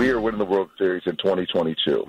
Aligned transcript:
We 0.00 0.08
are 0.08 0.18
winning 0.18 0.38
the 0.38 0.46
World 0.46 0.70
Series 0.78 1.02
in 1.04 1.14
2022. 1.16 2.06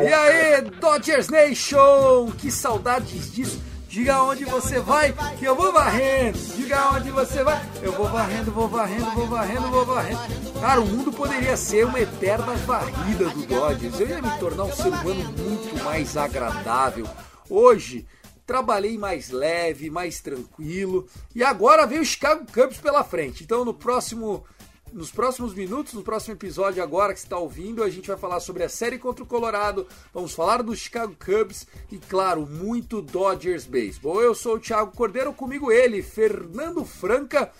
E 0.00 0.06
aí, 0.12 0.62
Dodgers 0.80 1.28
Nation! 1.28 2.32
Que 2.38 2.50
saudades 2.50 3.32
disso! 3.32 3.62
Diga 3.88 4.20
onde 4.24 4.44
você 4.44 4.80
vai, 4.80 5.14
que 5.38 5.44
eu 5.44 5.54
vou 5.54 5.72
varrendo. 5.72 6.36
Diga 6.56 6.90
onde 6.90 7.08
você 7.12 7.44
vai, 7.44 7.64
eu 7.80 7.92
vou 7.92 8.08
varrendo, 8.08 8.50
vou 8.50 8.66
varrendo, 8.66 9.10
vou 9.12 9.26
varrendo, 9.28 9.70
vou 9.70 9.86
varrendo. 9.86 10.20
Cara, 10.60 10.80
o 10.80 10.86
mundo 10.88 11.12
poderia 11.12 11.56
ser 11.56 11.86
uma 11.86 12.00
eterna 12.00 12.52
varrida 12.66 13.28
do 13.28 13.46
Dodgers. 13.46 14.00
Eu 14.00 14.08
ia 14.08 14.20
me 14.20 14.38
tornar 14.40 14.64
um 14.64 14.72
ser 14.72 14.88
humano 14.88 15.32
muito 15.38 15.84
mais 15.84 16.16
agradável. 16.16 17.06
Hoje, 17.48 18.04
trabalhei 18.46 18.96
mais 18.96 19.30
leve, 19.30 19.90
mais 19.90 20.20
tranquilo. 20.20 21.06
E 21.34 21.42
agora 21.42 21.86
vem 21.86 21.98
o 21.98 22.04
Chicago 22.04 22.46
Cubs 22.52 22.78
pela 22.78 23.02
frente. 23.02 23.42
Então, 23.42 23.64
no 23.64 23.74
próximo 23.74 24.44
nos 24.92 25.10
próximos 25.10 25.52
minutos, 25.52 25.92
no 25.92 26.02
próximo 26.02 26.34
episódio 26.34 26.82
agora 26.82 27.12
que 27.12 27.18
está 27.18 27.36
ouvindo, 27.36 27.82
a 27.82 27.90
gente 27.90 28.08
vai 28.08 28.16
falar 28.16 28.40
sobre 28.40 28.62
a 28.62 28.68
série 28.68 28.98
contra 28.98 29.22
o 29.22 29.26
Colorado, 29.26 29.86
vamos 30.14 30.32
falar 30.32 30.62
do 30.62 30.74
Chicago 30.74 31.14
Cubs 31.22 31.66
e, 31.90 31.98
claro, 31.98 32.46
muito 32.46 33.02
Dodgers 33.02 33.66
Baseball. 33.66 34.22
Eu 34.22 34.34
sou 34.34 34.54
o 34.54 34.60
Thiago 34.60 34.96
Cordeiro, 34.96 35.34
comigo 35.34 35.70
ele, 35.70 36.02
Fernando 36.02 36.84
Franca, 36.84 37.52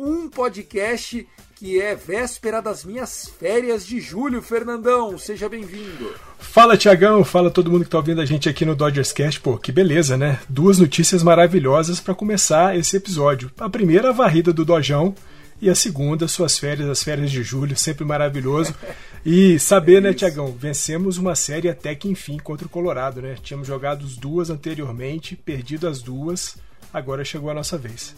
um 0.00 0.30
podcast 0.30 1.28
que 1.56 1.78
é 1.78 1.94
véspera 1.94 2.62
das 2.62 2.86
minhas 2.86 3.30
férias 3.38 3.86
de 3.86 4.00
julho. 4.00 4.40
Fernandão, 4.40 5.18
seja 5.18 5.46
bem-vindo. 5.46 6.14
Fala 6.38 6.74
Tiagão, 6.74 7.22
fala 7.22 7.50
todo 7.50 7.70
mundo 7.70 7.84
que 7.84 7.90
tá 7.90 7.98
ouvindo 7.98 8.22
a 8.22 8.24
gente 8.24 8.48
aqui 8.48 8.64
no 8.64 8.74
Dodgers 8.74 9.12
Cast. 9.12 9.38
Pô, 9.40 9.58
que 9.58 9.70
beleza, 9.70 10.16
né? 10.16 10.40
Duas 10.48 10.78
notícias 10.78 11.22
maravilhosas 11.22 12.00
para 12.00 12.14
começar 12.14 12.74
esse 12.78 12.96
episódio. 12.96 13.52
A 13.58 13.68
primeira, 13.68 14.08
a 14.08 14.12
varrida 14.12 14.54
do 14.54 14.64
Dojão. 14.64 15.14
E 15.60 15.68
a 15.68 15.74
segunda, 15.74 16.26
suas 16.26 16.58
férias, 16.58 16.88
as 16.88 17.02
férias 17.02 17.30
de 17.30 17.42
julho, 17.42 17.76
sempre 17.76 18.02
maravilhoso. 18.02 18.74
E 19.22 19.58
saber, 19.60 20.00
né, 20.00 20.14
Tiagão, 20.14 20.56
vencemos 20.58 21.18
uma 21.18 21.34
série 21.34 21.68
até 21.68 21.94
que 21.94 22.08
enfim 22.08 22.38
contra 22.38 22.66
o 22.66 22.70
Colorado, 22.70 23.20
né? 23.20 23.36
Tínhamos 23.42 23.68
jogado 23.68 24.06
as 24.06 24.16
duas 24.16 24.48
anteriormente, 24.48 25.36
perdido 25.36 25.86
as 25.86 26.00
duas, 26.00 26.56
agora 26.90 27.22
chegou 27.22 27.50
a 27.50 27.54
nossa 27.54 27.76
vez. 27.76 28.14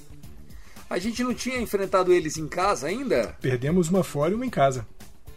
A 0.93 0.99
gente 0.99 1.25
não 1.25 1.33
tinha 1.33 1.59
enfrentado 1.59 2.13
eles 2.13 2.37
em 2.37 2.47
casa 2.47 2.87
ainda? 2.87 3.35
Perdemos 3.41 3.89
uma 3.89 4.05
fora 4.05 4.33
e 4.33 4.35
uma 4.35 4.45
em 4.45 4.51
casa. 4.51 4.87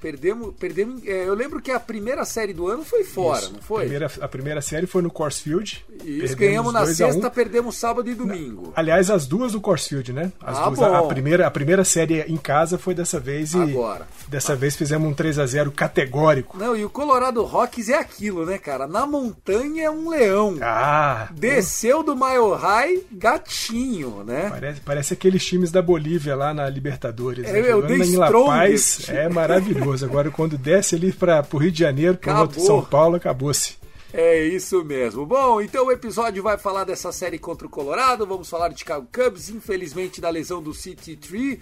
Perdemos, 0.06 0.54
perdemos. 0.60 1.02
é, 1.08 1.28
eu 1.28 1.34
lembro 1.34 1.60
que 1.60 1.72
a 1.72 1.80
primeira 1.80 2.24
série 2.26 2.54
do 2.54 2.68
ano 2.68 2.84
foi 2.86 3.04
fora, 3.04 3.40
Isso. 3.42 3.54
não 3.54 3.60
foi? 3.60 3.80
Primeira- 3.82 4.12
a 4.22 4.28
primeira 4.28 4.62
série 4.62 4.86
foi 4.86 5.02
no 5.02 5.10
Coors 5.10 5.40
Field. 5.40 5.84
Isso, 6.04 6.36
ganhamos 6.38 6.72
na 6.72 6.82
2 6.84 7.02
a 7.02 7.08
1. 7.08 7.12
sexta, 7.14 7.30
perdemos 7.32 7.76
sábado 7.76 8.08
e 8.08 8.14
domingo. 8.14 8.72
Aliás, 8.76 9.10
as 9.10 9.26
duas 9.26 9.54
do 9.54 9.60
Coors 9.60 9.88
Field, 9.88 10.14
né? 10.14 10.32
As 10.40 10.60
Ah, 10.60 10.66
duas, 10.70 10.80
a, 10.80 11.00
a 11.00 11.04
primeira, 11.08 11.48
a 11.48 11.50
primeira 11.50 11.84
série 11.84 12.22
em 12.22 12.38
casa 12.38 12.78
foi 12.78 12.94
dessa 12.94 13.20
vez 13.20 13.56
e 13.56 13.58
Agora. 13.58 14.08
dessa 14.28 14.56
vez 14.56 14.76
fizemos 14.76 15.10
um 15.10 15.14
3 15.16 15.40
a 15.40 15.46
0 15.48 15.72
categórico. 15.72 16.56
Não, 16.56 16.78
e 16.78 16.86
o 16.86 16.90
Colorado 16.90 17.42
Rocks 17.44 17.90
é 17.90 17.98
aquilo, 17.98 18.46
né, 18.46 18.60
cara? 18.60 18.86
Na 18.88 19.08
montanha 19.08 19.86
é 19.86 19.90
um 19.90 20.08
leão. 20.10 20.58
Ah, 20.62 21.30
Desceu 21.34 22.04
do 22.04 22.16
Mile 22.16 22.54
High, 22.60 23.02
gatinho, 23.12 24.24
né? 24.24 24.50
parece, 24.52 24.82
parece 24.82 25.14
aqueles 25.14 25.44
times 25.44 25.72
da 25.72 25.82
Bolívia 25.82 26.36
lá 26.36 26.54
na 26.54 26.70
Libertadores. 26.70 27.44
É, 27.48 27.54
né? 27.54 27.64
Jogando 27.64 27.88
The 27.88 28.06
em 28.06 28.16
La 28.18 28.26
Strongest. 28.28 29.06
Paz 29.08 29.10
é 29.10 29.30
maravilhoso. 29.30 29.95
Agora 30.04 30.32
quando 30.32 30.58
desce 30.58 30.96
ali 30.96 31.12
para 31.12 31.46
o 31.52 31.58
Rio 31.58 31.72
de 31.72 31.80
Janeiro, 31.80 32.18
para 32.18 32.34
Acabou. 32.34 32.66
São 32.66 32.84
Paulo, 32.84 33.16
acabou-se. 33.16 33.78
É 34.14 34.46
isso 34.46 34.84
mesmo. 34.86 35.26
Bom, 35.26 35.60
então 35.60 35.88
o 35.88 35.92
episódio 35.92 36.42
vai 36.42 36.58
falar 36.58 36.86
dessa 36.86 37.12
série 37.12 37.38
contra 37.38 37.68
o 37.68 37.70
Colorado, 37.70 38.26
vamos 38.26 38.50
falar 38.50 38.70
de 38.70 38.80
Chicago 38.80 39.08
Cubs, 39.12 39.50
infelizmente 39.50 40.22
da 40.22 40.30
lesão 40.30 40.64
do 40.64 40.74
City 40.74 41.16
Tree. 41.18 41.62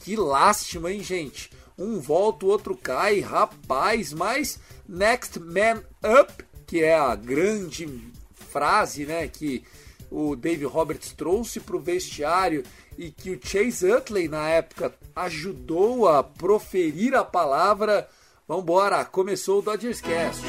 Que 0.00 0.16
lástima, 0.16 0.92
hein, 0.92 1.02
gente? 1.02 1.50
Um 1.78 2.00
volta, 2.00 2.44
o 2.44 2.50
outro 2.50 2.76
cai, 2.76 3.20
rapaz, 3.20 4.12
mas 4.12 4.58
next 4.86 5.40
man 5.40 5.82
up, 6.20 6.44
que 6.66 6.82
é 6.82 6.94
a 6.94 7.14
grande 7.14 7.88
frase, 8.50 9.06
né, 9.06 9.26
que 9.26 9.64
o 10.10 10.36
Dave 10.36 10.64
Roberts 10.64 11.12
trouxe 11.12 11.58
para 11.58 11.76
o 11.76 11.80
vestiário 11.80 12.62
e 12.96 13.10
que 13.10 13.30
o 13.30 13.40
Chase 13.42 13.92
Utley 13.92 14.28
na 14.28 14.48
época 14.48 14.94
ajudou 15.14 16.08
a 16.08 16.22
proferir 16.22 17.14
a 17.14 17.24
palavra. 17.24 18.08
Vambora, 18.46 19.04
começou 19.04 19.60
o 19.60 19.62
Dodgers 19.62 20.00
Cast. 20.00 20.42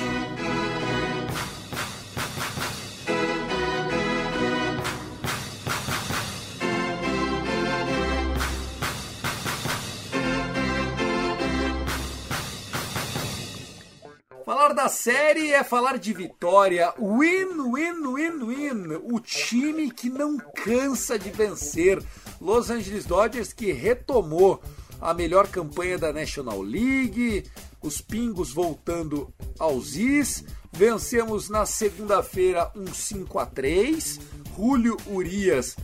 Falar 14.45 14.73
da 14.73 14.87
série 14.87 15.51
é 15.51 15.63
falar 15.63 15.97
de 15.97 16.13
vitória. 16.13 16.93
Win, 16.99 17.71
win, 17.71 18.13
win, 18.13 18.43
win. 18.43 19.01
O 19.03 19.19
time 19.19 19.89
que 19.89 20.07
não 20.07 20.37
cansa 20.37 21.17
de 21.17 21.31
vencer. 21.31 21.99
Los 22.45 22.69
Angeles 22.69 23.05
Dodgers 23.05 23.51
que 23.51 23.71
retomou 23.71 24.61
a 25.01 25.15
melhor 25.15 25.47
campanha 25.47 25.97
da 25.97 26.13
National 26.13 26.61
League. 26.61 27.43
Os 27.81 28.01
pingos 28.01 28.53
voltando 28.53 29.33
aos 29.57 29.95
is. 29.95 30.45
Vencemos 30.71 31.49
na 31.49 31.65
segunda-feira 31.65 32.71
um 32.75 32.85
5 32.85 33.39
a 33.39 33.47
3. 33.47 34.19
Julio 34.55 34.95
Urias. 35.07 35.75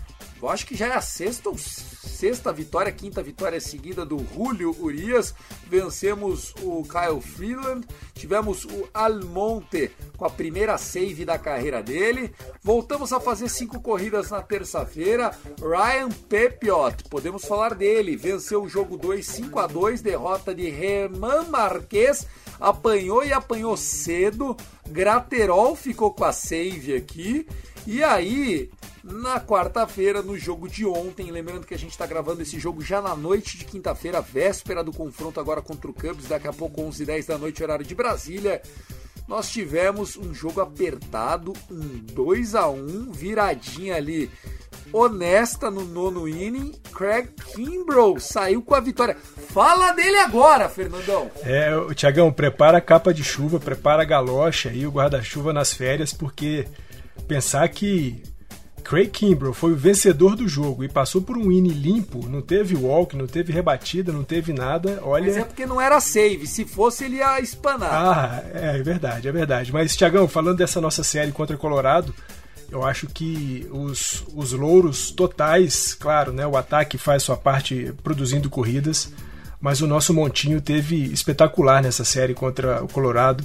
Eu 0.42 0.50
acho 0.50 0.66
que 0.66 0.76
já 0.76 0.88
é 0.88 0.94
a 0.94 1.02
sexta 1.02 1.50
ou 1.50 1.58
sexta 1.58 2.52
vitória, 2.52 2.92
quinta 2.92 3.22
vitória 3.22 3.62
seguida 3.62 4.04
do 4.04 4.26
Julio 4.34 4.76
Urias. 4.80 5.36
Vencemos 5.68 6.56
o 6.64 6.82
Kyle 6.84 7.22
Freeland. 7.22 7.88
Tivemos 8.16 8.66
o 8.66 8.90
Almonte 8.92 9.92
com 10.18 10.26
a 10.26 10.32
primeira 10.32 10.80
save 10.80 11.26
da 11.26 11.38
carreira 11.38 11.84
dele. 11.84 12.34
Voltamos 12.64 13.14
a 13.14 13.20
fazer 13.20 13.50
cinco 13.50 13.80
corridas 13.80 14.32
na 14.32 14.42
terça-feira. 14.42 15.32
Ryan 15.60 16.10
Pepiot, 16.10 17.04
podemos 17.08 17.46
falar 17.46 17.76
dele. 17.76 18.16
Venceu 18.16 18.64
o 18.64 18.70
jogo 18.70 18.98
2, 18.98 19.24
5 19.24 19.60
a 19.60 19.68
2 19.68 20.02
derrota 20.02 20.56
de 20.56 20.72
Reman 20.72 21.44
Marquez. 21.50 22.26
Apanhou 22.60 23.24
e 23.24 23.32
apanhou 23.32 23.78
cedo. 23.78 24.58
Graterol 24.90 25.76
ficou 25.76 26.12
com 26.12 26.24
a 26.24 26.32
save 26.32 26.96
aqui. 26.96 27.48
E 27.86 28.04
aí, 28.04 28.70
na 29.04 29.40
quarta-feira, 29.40 30.22
no 30.22 30.38
jogo 30.38 30.68
de 30.68 30.86
ontem, 30.86 31.32
lembrando 31.32 31.66
que 31.66 31.74
a 31.74 31.78
gente 31.78 31.92
está 31.92 32.06
gravando 32.06 32.42
esse 32.42 32.60
jogo 32.60 32.82
já 32.82 33.02
na 33.02 33.16
noite 33.16 33.58
de 33.58 33.66
quinta-feira, 33.66 34.22
véspera 34.22 34.84
do 34.84 34.94
confronto 34.94 35.40
agora 35.40 35.62
contra 35.62 35.90
o 35.90 35.94
Cubs, 35.94 36.28
daqui 36.28 36.48
a 36.48 36.54
pouco 36.54 36.82
11h10 36.82 37.28
da 37.28 37.38
noite, 37.38 37.64
horário 37.64 37.86
de 37.86 37.96
Brasília. 37.96 38.62
Nós 39.28 39.50
tivemos 39.50 40.18
um 40.18 40.34
jogo 40.34 40.62
apertado, 40.62 41.54
um 41.70 42.00
2 42.14 42.56
a 42.56 42.68
1 42.70 43.12
viradinha 43.12 43.96
ali 43.96 44.30
honesta 44.92 45.72
no 45.72 45.86
nono 45.86 46.28
inning. 46.28 46.74
Craig 46.94 47.30
Kimbrough 47.54 48.20
saiu 48.20 48.62
com 48.62 48.76
a 48.76 48.80
vitória. 48.80 49.16
Fala 49.50 49.94
dele 49.94 50.18
agora, 50.18 50.68
Fernandão. 50.70 51.32
É, 51.44 51.72
Tiagão, 51.96 52.32
prepara 52.32 52.78
a 52.78 52.82
capa 52.82 53.14
de 53.14 53.24
chuva, 53.24 53.60
prepara 53.60 54.02
a 54.02 54.06
galocha 54.06 54.72
e 54.74 54.86
o 54.86 54.92
guarda-chuva 54.92 55.54
nas 55.54 55.74
férias, 55.74 56.14
porque 56.14 56.68
pensar 57.28 57.68
que 57.70 58.22
Craig 58.84 59.10
Kimbrough 59.10 59.54
foi 59.54 59.72
o 59.72 59.76
vencedor 59.76 60.36
do 60.36 60.48
jogo 60.48 60.84
e 60.84 60.90
passou 60.90 61.22
por 61.22 61.38
um 61.38 61.52
inning 61.52 61.70
limpo, 61.70 62.28
não 62.28 62.42
teve 62.42 62.76
walk, 62.76 63.16
não 63.16 63.28
teve 63.28 63.54
rebatida, 63.54 64.12
não 64.12 64.24
teve 64.24 64.52
nada. 64.52 65.00
Olha. 65.04 65.26
Mas 65.26 65.38
é 65.38 65.44
porque 65.44 65.66
não 65.66 65.80
era 65.80 66.00
save. 66.00 66.46
Se 66.48 66.66
fosse, 66.66 67.06
ele 67.06 67.18
ia 67.18 67.40
espanar. 67.40 67.90
Ah, 67.92 68.44
é, 68.54 68.80
é 68.80 68.84
verdade, 68.84 69.28
é 69.28 69.32
verdade. 69.32 69.72
Mas, 69.72 69.96
Tiagão, 69.96 70.28
falando 70.28 70.58
dessa 70.58 70.82
nossa 70.82 71.04
série 71.04 71.32
contra 71.32 71.56
Colorado, 71.56 72.14
eu 72.72 72.84
acho 72.84 73.08
que 73.08 73.68
os, 73.72 74.24
os 74.34 74.54
louros 74.54 75.12
totais, 75.12 75.94
claro, 75.94 76.32
né? 76.32 76.48
O 76.48 76.56
ataque 76.56 76.98
faz 76.98 77.24
sua 77.24 77.36
parte 77.36 77.94
produzindo 78.02 78.50
corridas, 78.50 79.12
mas 79.60 79.82
o 79.82 79.88
nosso 79.88 80.14
montinho 80.14 80.62
teve 80.62 80.96
espetacular 80.96 81.84
nessa 81.84 82.06
série 82.06 82.34
contra 82.34 82.84
o 82.84 82.88
Colorado. 82.88 83.44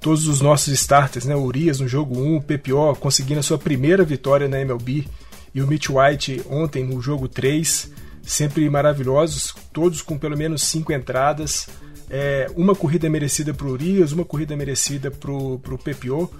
Todos 0.00 0.26
os 0.26 0.40
nossos 0.40 0.72
starters, 0.74 1.26
né? 1.26 1.34
O 1.34 1.42
Urias 1.42 1.80
no 1.80 1.88
jogo 1.88 2.18
1, 2.18 2.36
o 2.36 2.42
PPO 2.42 2.96
conseguindo 3.00 3.40
a 3.40 3.42
sua 3.42 3.58
primeira 3.58 4.04
vitória 4.04 4.48
na 4.48 4.60
MLB 4.60 5.06
e 5.54 5.60
o 5.60 5.66
Mitch 5.66 5.88
White 5.88 6.42
ontem 6.48 6.84
no 6.84 7.00
jogo 7.00 7.28
3, 7.28 7.90
sempre 8.22 8.68
maravilhosos, 8.70 9.54
todos 9.72 10.02
com 10.02 10.16
pelo 10.16 10.36
menos 10.36 10.62
cinco 10.62 10.92
entradas. 10.92 11.68
É, 12.10 12.50
uma 12.56 12.74
corrida 12.74 13.10
merecida 13.10 13.52
para 13.52 13.66
o 13.66 13.70
Urias, 13.70 14.12
uma 14.12 14.24
corrida 14.24 14.56
merecida 14.56 15.10
para 15.10 15.30
o 15.32 15.58
PPO 15.58 16.30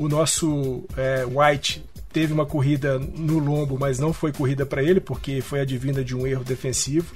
o 0.00 0.08
nosso 0.08 0.84
é, 0.96 1.26
White 1.26 1.84
teve 2.10 2.32
uma 2.32 2.46
corrida 2.46 2.98
no 2.98 3.38
lombo, 3.38 3.78
mas 3.78 3.98
não 3.98 4.14
foi 4.14 4.32
corrida 4.32 4.64
para 4.64 4.82
ele, 4.82 4.98
porque 4.98 5.42
foi 5.42 5.60
advinda 5.60 6.02
de 6.02 6.16
um 6.16 6.26
erro 6.26 6.42
defensivo. 6.42 7.14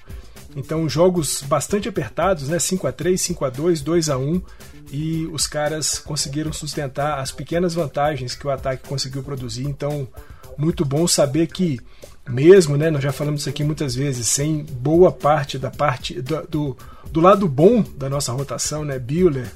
Então, 0.56 0.88
jogos 0.88 1.42
bastante 1.42 1.88
apertados, 1.88 2.48
né? 2.48 2.58
5 2.58 2.86
a 2.86 2.92
3 2.92 3.20
5 3.20 3.44
a 3.44 3.50
2 3.50 3.80
2 3.80 4.08
a 4.08 4.18
1 4.18 4.42
e 4.92 5.26
os 5.32 5.46
caras 5.46 5.98
conseguiram 5.98 6.52
sustentar 6.52 7.18
as 7.18 7.32
pequenas 7.32 7.74
vantagens 7.74 8.34
que 8.34 8.46
o 8.46 8.50
ataque 8.50 8.88
conseguiu 8.88 9.22
produzir. 9.22 9.64
Então, 9.64 10.06
muito 10.56 10.84
bom 10.84 11.06
saber 11.08 11.48
que, 11.48 11.80
mesmo, 12.28 12.76
né? 12.76 12.90
Nós 12.90 13.02
já 13.02 13.12
falamos 13.12 13.40
isso 13.40 13.48
aqui 13.48 13.64
muitas 13.64 13.94
vezes, 13.94 14.28
sem 14.28 14.64
boa 14.64 15.10
parte 15.10 15.58
da 15.58 15.70
parte 15.70 16.20
do, 16.22 16.46
do, 16.46 16.76
do 17.10 17.20
lado 17.20 17.48
bom 17.48 17.82
da 17.96 18.08
nossa 18.08 18.32
rotação, 18.32 18.84
né? 18.84 18.98
Buehler, 18.98 19.50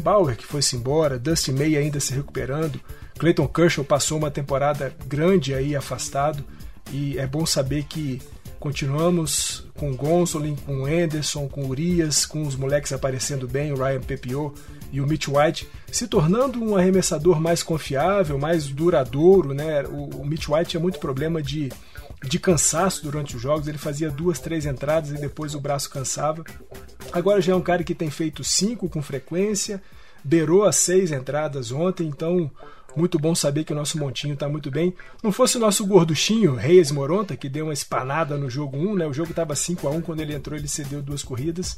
Bauer 0.00 0.36
que 0.36 0.46
foi-se 0.46 0.76
embora, 0.76 1.18
Dusty 1.18 1.52
May 1.52 1.76
ainda 1.76 2.00
se 2.00 2.12
recuperando, 2.12 2.80
Clayton 3.18 3.46
Kershaw 3.46 3.84
passou 3.84 4.18
uma 4.18 4.30
temporada 4.30 4.92
grande 5.06 5.54
aí 5.54 5.76
afastado 5.76 6.44
e 6.92 7.16
é 7.18 7.26
bom 7.26 7.46
saber 7.46 7.84
que 7.84 8.20
continuamos 8.64 9.62
com 9.74 9.90
o 9.90 9.94
Gonsolin, 9.94 10.56
com 10.56 10.78
o 10.78 10.86
Anderson, 10.86 11.46
com 11.46 11.64
o 11.64 11.68
Urias, 11.68 12.24
com 12.24 12.46
os 12.46 12.56
moleques 12.56 12.94
aparecendo 12.94 13.46
bem, 13.46 13.70
o 13.72 13.76
Ryan 13.76 14.00
Pepio 14.00 14.54
e 14.90 15.02
o 15.02 15.06
Mitch 15.06 15.28
White 15.28 15.68
se 15.92 16.08
tornando 16.08 16.64
um 16.64 16.74
arremessador 16.74 17.38
mais 17.38 17.62
confiável, 17.62 18.38
mais 18.38 18.66
duradouro, 18.66 19.52
né? 19.52 19.82
O, 19.82 20.22
o 20.22 20.26
Mitch 20.26 20.48
White 20.48 20.70
tinha 20.70 20.80
muito 20.80 20.98
problema 20.98 21.42
de 21.42 21.70
de 22.22 22.38
cansaço 22.38 23.02
durante 23.02 23.36
os 23.36 23.42
jogos, 23.42 23.68
ele 23.68 23.76
fazia 23.76 24.10
duas, 24.10 24.38
três 24.38 24.64
entradas 24.64 25.10
e 25.10 25.20
depois 25.20 25.54
o 25.54 25.60
braço 25.60 25.90
cansava. 25.90 26.42
Agora 27.12 27.42
já 27.42 27.52
é 27.52 27.56
um 27.56 27.60
cara 27.60 27.84
que 27.84 27.94
tem 27.94 28.08
feito 28.08 28.42
cinco 28.42 28.88
com 28.88 29.02
frequência, 29.02 29.82
beirou 30.24 30.64
as 30.64 30.76
seis 30.76 31.12
entradas 31.12 31.70
ontem, 31.70 32.06
então 32.06 32.50
muito 32.96 33.18
bom 33.18 33.34
saber 33.34 33.64
que 33.64 33.72
o 33.72 33.76
nosso 33.76 33.98
montinho 33.98 34.34
está 34.34 34.48
muito 34.48 34.70
bem. 34.70 34.94
Não 35.22 35.32
fosse 35.32 35.56
o 35.56 35.60
nosso 35.60 35.86
gorduchinho, 35.86 36.54
Reis 36.54 36.90
Moronta, 36.90 37.36
que 37.36 37.48
deu 37.48 37.66
uma 37.66 37.72
espanada 37.72 38.36
no 38.36 38.48
jogo 38.48 38.76
1, 38.76 38.94
né? 38.94 39.06
O 39.06 39.12
jogo 39.12 39.30
estava 39.30 39.54
5 39.54 39.86
a 39.86 39.90
1 39.90 40.00
quando 40.02 40.20
ele 40.20 40.34
entrou, 40.34 40.56
ele 40.56 40.68
cedeu 40.68 41.02
duas 41.02 41.22
corridas. 41.22 41.76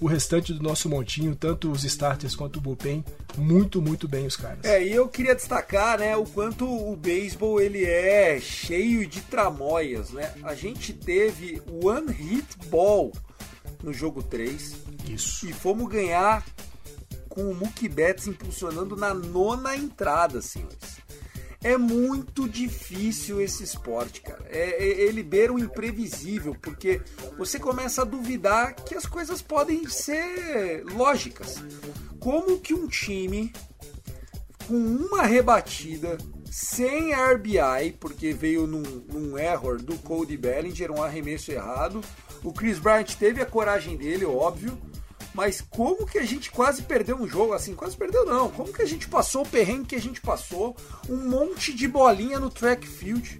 O 0.00 0.06
restante 0.06 0.52
do 0.52 0.62
nosso 0.62 0.90
montinho, 0.90 1.34
tanto 1.34 1.70
os 1.70 1.82
starters 1.84 2.36
quanto 2.36 2.58
o 2.58 2.60
bullpen, 2.60 3.02
muito, 3.38 3.80
muito 3.80 4.06
bem 4.06 4.26
os 4.26 4.36
caras. 4.36 4.62
É, 4.62 4.84
e 4.84 4.92
eu 4.92 5.08
queria 5.08 5.34
destacar, 5.34 5.98
né, 5.98 6.14
o 6.16 6.24
quanto 6.24 6.66
o 6.66 6.94
beisebol 6.94 7.60
ele 7.60 7.82
é 7.84 8.38
cheio 8.38 9.06
de 9.06 9.22
tramóias, 9.22 10.10
né? 10.10 10.34
A 10.42 10.54
gente 10.54 10.92
teve 10.92 11.62
one 11.82 12.12
hit 12.12 12.44
ball 12.66 13.10
no 13.82 13.92
jogo 13.92 14.22
3. 14.22 14.74
Isso. 15.08 15.48
E 15.48 15.52
fomos 15.52 15.88
ganhar 15.88 16.44
com 17.36 17.50
o 17.50 17.54
Mookie 17.54 17.86
Betts 17.86 18.26
impulsionando 18.26 18.96
na 18.96 19.12
nona 19.12 19.76
entrada, 19.76 20.40
senhores. 20.40 20.96
É 21.62 21.76
muito 21.76 22.48
difícil 22.48 23.42
esse 23.42 23.62
esporte, 23.62 24.22
cara. 24.22 24.42
É, 24.48 24.82
é, 24.82 25.00
ele 25.02 25.22
beira 25.22 25.52
o 25.52 25.58
imprevisível, 25.58 26.56
porque 26.62 27.02
você 27.36 27.58
começa 27.58 28.00
a 28.00 28.04
duvidar 28.06 28.74
que 28.74 28.94
as 28.94 29.04
coisas 29.04 29.42
podem 29.42 29.86
ser 29.86 30.82
lógicas. 30.86 31.62
Como 32.18 32.58
que 32.58 32.72
um 32.72 32.88
time 32.88 33.52
com 34.66 34.74
uma 34.74 35.22
rebatida, 35.22 36.16
sem 36.50 37.12
RBI, 37.12 37.98
porque 38.00 38.32
veio 38.32 38.66
num, 38.66 38.82
num 38.82 39.38
error 39.38 39.76
do 39.82 39.98
Cody 39.98 40.38
Bellinger, 40.38 40.90
um 40.90 41.02
arremesso 41.02 41.52
errado. 41.52 42.00
O 42.42 42.50
Chris 42.50 42.78
Bryant 42.78 43.14
teve 43.16 43.42
a 43.42 43.46
coragem 43.46 43.96
dele, 43.96 44.24
óbvio, 44.24 44.78
mas 45.36 45.60
como 45.60 46.06
que 46.06 46.18
a 46.18 46.24
gente 46.24 46.50
quase 46.50 46.80
perdeu 46.82 47.14
um 47.14 47.28
jogo 47.28 47.52
assim? 47.52 47.74
Quase 47.74 47.94
perdeu 47.94 48.24
não. 48.24 48.48
Como 48.50 48.72
que 48.72 48.80
a 48.80 48.86
gente 48.86 49.06
passou 49.06 49.42
o 49.42 49.48
perrengue 49.48 49.88
que 49.88 49.94
a 49.94 50.00
gente 50.00 50.18
passou? 50.18 50.74
Um 51.10 51.28
monte 51.28 51.74
de 51.74 51.86
bolinha 51.86 52.40
no 52.40 52.48
track 52.48 52.86
field. 52.86 53.38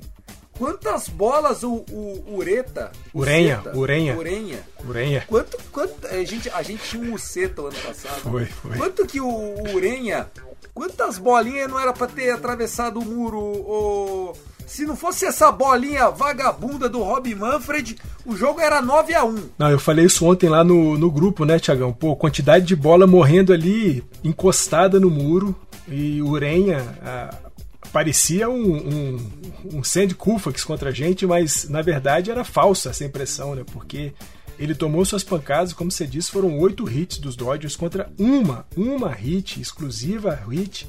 Quantas 0.58 1.08
bolas 1.08 1.62
o, 1.62 1.84
o 1.90 2.36
Ureta? 2.36 2.92
Urenha, 3.14 3.60
Uceta, 3.60 3.78
Urenha. 3.78 4.16
Urenha. 4.16 4.68
Urenha. 4.86 5.24
Quanto, 5.26 5.58
quanto 5.72 6.06
a 6.06 6.22
gente, 6.22 6.50
a 6.50 6.62
gente 6.62 6.82
tinha 6.82 7.02
um 7.02 7.14
Uceta 7.14 7.62
o 7.62 7.66
ano 7.68 7.78
passado. 7.78 8.20
Foi, 8.20 8.44
foi. 8.44 8.76
Quanto 8.76 9.06
que 9.06 9.18
o, 9.18 9.28
o 9.28 9.74
Urenha, 9.74 10.30
quantas 10.74 11.16
bolinhas 11.16 11.70
não 11.70 11.80
era 11.80 11.94
para 11.94 12.08
ter 12.08 12.30
atravessado 12.30 13.00
o 13.00 13.04
muro? 13.04 13.38
O, 13.38 14.32
se 14.66 14.84
não 14.84 14.96
fosse 14.96 15.24
essa 15.24 15.50
bolinha 15.52 16.10
vagabunda 16.10 16.88
do 16.88 17.02
Rob 17.02 17.32
Manfred, 17.34 17.96
o 18.26 18.36
jogo 18.36 18.60
era 18.60 18.82
9 18.82 19.14
a 19.14 19.24
1 19.24 19.50
Não, 19.56 19.70
eu 19.70 19.78
falei 19.78 20.04
isso 20.04 20.26
ontem 20.26 20.48
lá 20.48 20.64
no, 20.64 20.98
no 20.98 21.10
grupo, 21.10 21.44
né, 21.44 21.58
Tiagão? 21.58 21.92
Pô, 21.92 22.16
quantidade 22.16 22.66
de 22.66 22.74
bola 22.74 23.06
morrendo 23.06 23.52
ali, 23.52 24.04
encostada 24.24 24.98
no 24.98 25.08
muro, 25.08 25.54
e 25.88 26.20
o 26.20 26.30
Urenha 26.30 26.84
ah, 27.02 27.34
parecia 27.92 28.50
um, 28.50 28.76
um, 28.76 29.30
um 29.74 29.84
Sandy 29.84 30.14
Koufax 30.14 30.64
contra 30.64 30.90
a 30.90 30.92
gente, 30.92 31.24
mas 31.26 31.68
na 31.68 31.80
verdade 31.80 32.30
era 32.30 32.44
falsa 32.44 32.90
essa 32.90 33.04
impressão, 33.04 33.54
né? 33.54 33.64
Porque 33.72 34.12
ele 34.58 34.74
tomou 34.74 35.04
suas 35.04 35.22
pancadas, 35.22 35.72
como 35.72 35.90
você 35.92 36.06
disse, 36.06 36.32
foram 36.32 36.58
oito 36.58 36.90
hits 36.90 37.18
dos 37.18 37.36
Dodgers 37.36 37.76
contra 37.76 38.10
uma, 38.18 38.66
uma 38.76 39.12
hit, 39.12 39.60
exclusiva 39.60 40.34
hit 40.50 40.88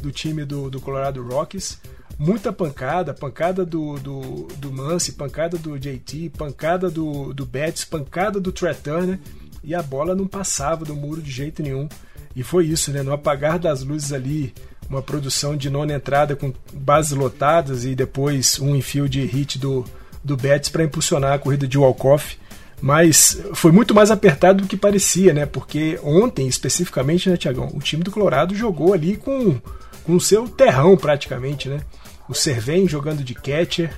do 0.00 0.10
time 0.10 0.44
do, 0.44 0.70
do 0.70 0.80
Colorado 0.80 1.22
Rockies 1.22 1.78
muita 2.18 2.52
pancada, 2.52 3.14
pancada 3.14 3.64
do, 3.64 3.94
do, 3.98 4.48
do 4.56 4.72
Mance, 4.72 5.12
pancada 5.12 5.56
do 5.56 5.78
JT, 5.78 6.32
pancada 6.36 6.90
do, 6.90 7.32
do 7.32 7.46
Betts, 7.46 7.84
pancada 7.84 8.40
do 8.40 8.50
Trey 8.50 8.74
Turner, 8.74 9.18
e 9.62 9.74
a 9.74 9.82
bola 9.82 10.14
não 10.14 10.26
passava 10.26 10.84
do 10.84 10.96
muro 10.96 11.22
de 11.22 11.30
jeito 11.30 11.62
nenhum. 11.62 11.88
E 12.34 12.42
foi 12.42 12.66
isso, 12.66 12.90
né? 12.90 13.02
No 13.02 13.12
apagar 13.12 13.58
das 13.58 13.82
luzes 13.82 14.12
ali, 14.12 14.52
uma 14.88 15.02
produção 15.02 15.56
de 15.56 15.70
nona 15.70 15.94
entrada 15.94 16.34
com 16.34 16.52
bases 16.72 17.12
lotadas 17.12 17.84
e 17.84 17.94
depois 17.94 18.58
um 18.58 18.74
infield 18.74 19.24
hit 19.24 19.58
do, 19.58 19.84
do 20.22 20.36
Betts 20.36 20.68
para 20.68 20.84
impulsionar 20.84 21.32
a 21.32 21.38
corrida 21.38 21.66
de 21.66 21.78
walk-off. 21.78 22.38
Mas 22.80 23.40
foi 23.54 23.72
muito 23.72 23.92
mais 23.92 24.10
apertado 24.10 24.62
do 24.62 24.68
que 24.68 24.76
parecia, 24.76 25.34
né? 25.34 25.46
Porque 25.46 25.98
ontem, 26.02 26.46
especificamente, 26.46 27.28
né, 27.28 27.36
Tiagão, 27.36 27.68
o 27.74 27.80
time 27.80 28.04
do 28.04 28.10
Colorado 28.10 28.54
jogou 28.54 28.92
ali 28.92 29.16
com 29.16 29.60
com 30.08 30.16
o 30.16 30.20
seu 30.20 30.48
terrão 30.48 30.96
praticamente, 30.96 31.68
né? 31.68 31.80
O 32.28 32.34
Servém 32.34 32.88
jogando 32.88 33.24
de 33.24 33.34
catcher, 33.34 33.90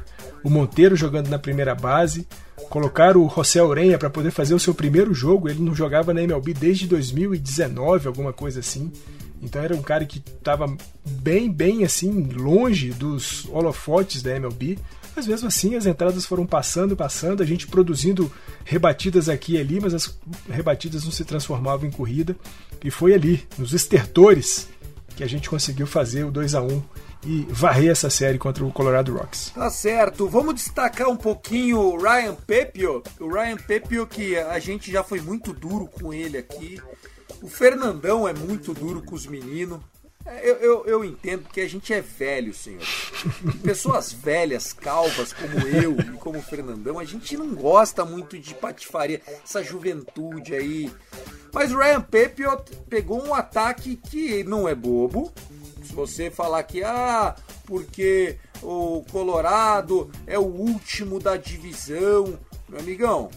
o 0.43 0.51
Monteiro 0.51 0.97
jogando 0.97 1.29
na 1.29 1.39
primeira 1.39 1.75
base, 1.75 2.27
colocaram 2.69 3.27
o 3.27 3.29
José 3.29 3.63
Orenha 3.63 3.99
para 3.99 4.09
poder 4.09 4.31
fazer 4.31 4.55
o 4.55 4.61
seu 4.61 4.75
primeiro 4.75 5.13
jogo, 5.13 5.49
ele 5.49 5.63
não 5.63 5.75
jogava 5.75 6.15
na 6.15 6.23
MLB 6.23 6.55
desde 6.55 6.87
2019, 6.87 8.07
alguma 8.07 8.33
coisa 8.33 8.61
assim. 8.61 8.93
Então 9.43 9.63
era 9.63 9.75
um 9.75 9.83
cara 9.83 10.05
que 10.05 10.19
estava 10.19 10.67
bem, 11.05 11.51
bem 11.51 11.85
assim, 11.85 12.29
longe 12.33 12.91
dos 12.91 13.47
holofotes 13.47 14.23
da 14.23 14.37
MLB. 14.37 14.79
Mas 15.17 15.27
mesmo 15.27 15.49
assim 15.49 15.75
as 15.75 15.87
entradas 15.87 16.25
foram 16.25 16.47
passando, 16.47 16.95
passando, 16.95 17.43
a 17.43 17.47
gente 17.47 17.67
produzindo 17.67 18.31
rebatidas 18.65 19.29
aqui 19.29 19.55
e 19.55 19.59
ali, 19.59 19.81
mas 19.81 19.95
as 19.95 20.17
rebatidas 20.49 21.05
não 21.05 21.11
se 21.11 21.25
transformavam 21.25 21.89
em 21.89 21.91
corrida. 21.91 22.37
E 22.85 22.91
foi 22.91 23.15
ali, 23.15 23.43
nos 23.59 23.73
estertores, 23.73 24.69
que 25.17 25.25
a 25.25 25.27
gente 25.27 25.51
conseguiu 25.51 25.87
fazer 25.87 26.25
o 26.25 26.31
2 26.31 26.55
a 26.55 26.63
1 26.63 26.83
e 27.25 27.47
varrer 27.51 27.91
essa 27.91 28.09
série 28.09 28.39
contra 28.39 28.65
o 28.65 28.73
Colorado 28.73 29.15
Rocks. 29.15 29.51
Tá 29.55 29.71
certo. 29.71 30.29
Vamos 30.29 30.55
destacar 30.55 31.09
um 31.09 31.17
pouquinho 31.17 31.79
o 31.79 31.99
Ryan 31.99 32.35
Pepio. 32.35 33.03
O 33.19 33.29
Ryan 33.29 33.57
Pepio 33.57 34.07
que 34.07 34.37
a 34.37 34.59
gente 34.59 34.91
já 34.91 35.03
foi 35.03 35.21
muito 35.21 35.53
duro 35.53 35.87
com 35.87 36.13
ele 36.13 36.39
aqui. 36.39 36.81
O 37.43 37.49
Fernandão 37.49 38.29
é 38.29 38.33
muito 38.33 38.73
duro 38.75 39.03
com 39.03 39.15
os 39.15 39.27
meninos. 39.27 39.81
Eu, 40.43 40.57
eu, 40.57 40.87
eu, 40.87 41.05
entendo 41.05 41.49
que 41.49 41.61
a 41.61 41.69
gente 41.69 41.93
é 41.95 42.01
velho, 42.01 42.53
senhor. 42.53 42.83
Pessoas 43.65 44.13
velhas, 44.13 44.73
calvas, 44.73 45.33
como 45.33 45.67
eu 45.67 45.99
e 45.99 46.05
como 46.19 46.39
o 46.39 46.43
Fernandão, 46.43 46.99
a 46.99 47.05
gente 47.05 47.37
não 47.39 47.55
gosta 47.55 48.05
muito 48.05 48.39
de 48.39 48.55
patifaria, 48.55 49.23
essa 49.43 49.63
juventude 49.63 50.55
aí. 50.55 50.93
Mas 51.53 51.73
o 51.73 51.79
Ryan 51.79 52.03
Pepiot 52.03 52.63
pegou 52.89 53.27
um 53.27 53.35
ataque 53.35 53.97
que 53.97 54.45
não 54.45 54.69
é 54.69 54.75
bobo. 54.75 55.33
Se 55.91 55.97
você 55.97 56.31
falar 56.31 56.63
que, 56.63 56.85
ah, 56.85 57.35
porque 57.67 58.39
o 58.63 59.05
Colorado 59.11 60.09
é 60.25 60.39
o 60.39 60.45
último 60.45 61.19
da 61.19 61.37
divisão, 61.37 62.39
meu 62.69 62.79
amigão, 62.79 63.29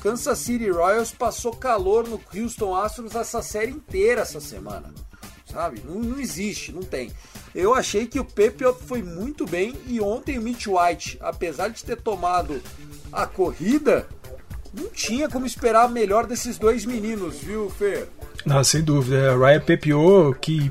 Kansas 0.00 0.38
City 0.38 0.70
Royals 0.70 1.10
passou 1.10 1.52
calor 1.52 2.08
no 2.08 2.20
Houston 2.32 2.72
Astros 2.72 3.16
essa 3.16 3.42
série 3.42 3.72
inteira 3.72 4.22
essa 4.22 4.40
semana 4.40 4.94
sabe? 5.50 5.82
Não, 5.84 5.96
não 5.96 6.20
existe, 6.20 6.70
não 6.70 6.82
tem. 6.82 7.10
Eu 7.54 7.74
achei 7.74 8.06
que 8.06 8.20
o 8.20 8.24
Pepe 8.24 8.64
foi 8.86 9.02
muito 9.02 9.46
bem 9.46 9.74
e 9.86 10.00
ontem 10.00 10.38
o 10.38 10.42
Mitch 10.42 10.66
White, 10.66 11.18
apesar 11.20 11.68
de 11.68 11.82
ter 11.82 11.96
tomado 11.96 12.60
a 13.10 13.26
corrida, 13.26 14.06
não 14.72 14.88
tinha 14.90 15.26
como 15.26 15.46
esperar 15.46 15.88
melhor 15.88 16.26
desses 16.26 16.58
dois 16.58 16.84
meninos, 16.84 17.38
viu, 17.38 17.70
Fer? 17.70 18.08
Não, 18.44 18.62
sem 18.62 18.82
dúvida. 18.82 19.36
Ryan 19.36 19.60
Pepio, 19.60 20.36
que 20.40 20.70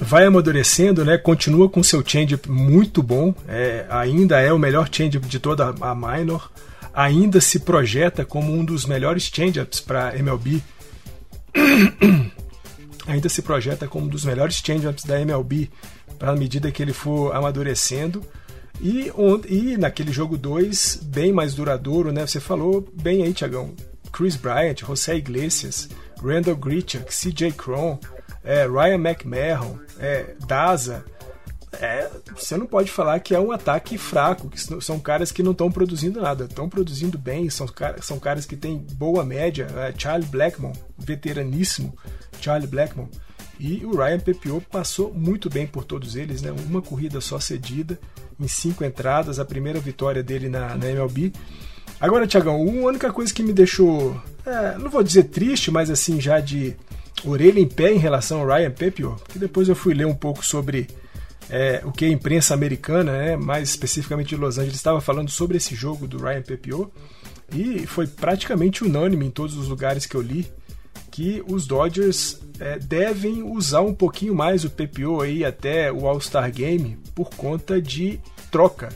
vai 0.00 0.24
amadurecendo, 0.24 1.04
né? 1.04 1.18
Continua 1.18 1.68
com 1.68 1.82
seu 1.82 2.02
change 2.06 2.38
muito 2.48 3.02
bom. 3.02 3.34
É, 3.46 3.86
ainda 3.88 4.40
é 4.40 4.52
o 4.52 4.58
melhor 4.58 4.88
change 4.90 5.18
de 5.18 5.38
toda 5.38 5.74
a 5.80 5.94
minor. 5.94 6.50
Ainda 6.94 7.40
se 7.40 7.60
projeta 7.60 8.24
como 8.24 8.52
um 8.52 8.64
dos 8.64 8.84
melhores 8.84 9.30
change-ups 9.32 9.80
para 9.80 10.16
MLB. 10.16 10.62
ainda 13.06 13.28
se 13.28 13.42
projeta 13.42 13.86
como 13.86 14.06
um 14.06 14.08
dos 14.08 14.24
melhores 14.24 14.56
change-ups 14.64 15.04
da 15.04 15.20
MLB 15.20 15.70
à 16.20 16.34
medida 16.34 16.70
que 16.70 16.82
ele 16.82 16.92
for 16.92 17.34
amadurecendo. 17.34 18.24
E, 18.80 19.10
e 19.48 19.76
naquele 19.76 20.12
jogo 20.12 20.36
2, 20.36 21.00
bem 21.04 21.32
mais 21.32 21.54
duradouro, 21.54 22.12
né? 22.12 22.26
Você 22.26 22.38
falou 22.40 22.86
bem 22.94 23.24
aí, 23.24 23.32
Tiagão. 23.32 23.74
Chris 24.12 24.36
Bryant, 24.36 24.78
José 24.80 25.16
Iglesias, 25.16 25.88
Randall 26.22 26.56
Grichuk, 26.56 27.04
CJ 27.06 27.52
Cron, 27.52 27.98
é, 28.44 28.66
Ryan 28.66 28.98
McMahon, 28.98 29.78
é, 29.98 30.34
Daza. 30.46 31.04
É, 31.72 32.08
você 32.34 32.56
não 32.56 32.66
pode 32.66 32.90
falar 32.90 33.20
que 33.20 33.34
é 33.34 33.40
um 33.40 33.52
ataque 33.52 33.98
fraco, 33.98 34.48
que 34.48 34.58
são 34.82 34.98
caras 34.98 35.30
que 35.30 35.42
não 35.42 35.52
estão 35.52 35.70
produzindo 35.70 36.20
nada, 36.20 36.44
estão 36.44 36.68
produzindo 36.68 37.18
bem, 37.18 37.50
são, 37.50 37.66
são 38.00 38.18
caras 38.18 38.46
que 38.46 38.56
têm 38.56 38.78
boa 38.92 39.24
média. 39.24 39.66
É, 39.76 39.92
Charlie 39.96 40.28
Blackmon, 40.28 40.72
veteraníssimo, 40.98 41.94
Charlie 42.40 42.68
Blackmon. 42.68 43.08
E 43.60 43.84
o 43.84 43.96
Ryan 43.96 44.20
Pepiot 44.20 44.64
passou 44.70 45.12
muito 45.12 45.50
bem 45.50 45.66
por 45.66 45.84
todos 45.84 46.14
eles, 46.14 46.40
né? 46.40 46.52
Uma 46.52 46.80
corrida 46.80 47.20
só 47.20 47.40
cedida, 47.40 47.98
em 48.38 48.46
cinco 48.46 48.84
entradas, 48.84 49.38
a 49.38 49.44
primeira 49.44 49.80
vitória 49.80 50.22
dele 50.22 50.48
na, 50.48 50.76
na 50.76 50.88
MLB. 50.88 51.32
Agora, 52.00 52.26
Tiagão, 52.26 52.54
a 52.54 52.58
única 52.58 53.12
coisa 53.12 53.34
que 53.34 53.42
me 53.42 53.52
deixou, 53.52 54.20
é, 54.46 54.78
não 54.78 54.88
vou 54.88 55.02
dizer 55.02 55.24
triste, 55.24 55.70
mas 55.70 55.90
assim, 55.90 56.20
já 56.20 56.38
de 56.38 56.76
orelha 57.24 57.60
em 57.60 57.66
pé 57.66 57.92
em 57.92 57.98
relação 57.98 58.40
ao 58.40 58.46
Ryan 58.46 58.70
Pepiot, 58.70 59.22
que 59.28 59.38
depois 59.38 59.68
eu 59.68 59.74
fui 59.74 59.94
ler 59.94 60.06
um 60.06 60.14
pouco 60.14 60.44
sobre 60.44 60.88
é, 61.50 61.82
o 61.84 61.92
que 61.92 62.04
a 62.04 62.08
imprensa 62.08 62.54
americana, 62.54 63.12
né, 63.12 63.36
mais 63.36 63.70
especificamente 63.70 64.28
de 64.28 64.36
Los 64.36 64.58
Angeles, 64.58 64.76
estava 64.76 65.00
falando 65.00 65.30
sobre 65.30 65.56
esse 65.56 65.74
jogo 65.74 66.06
do 66.06 66.18
Ryan 66.18 66.42
Pepiot, 66.42 66.90
e 67.52 67.86
foi 67.86 68.06
praticamente 68.06 68.84
unânime 68.84 69.26
em 69.26 69.30
todos 69.30 69.56
os 69.56 69.68
lugares 69.68 70.04
que 70.04 70.14
eu 70.14 70.20
li 70.20 70.46
que 71.10 71.42
os 71.48 71.66
Dodgers 71.66 72.38
é, 72.60 72.78
devem 72.78 73.42
usar 73.42 73.80
um 73.80 73.92
pouquinho 73.92 74.36
mais 74.36 74.64
o 74.64 74.70
PPO 74.70 75.20
aí 75.20 75.44
até 75.44 75.90
o 75.90 76.06
All-Star 76.06 76.48
Game 76.52 76.96
por 77.12 77.30
conta 77.30 77.82
de 77.82 78.20
troca. 78.52 78.88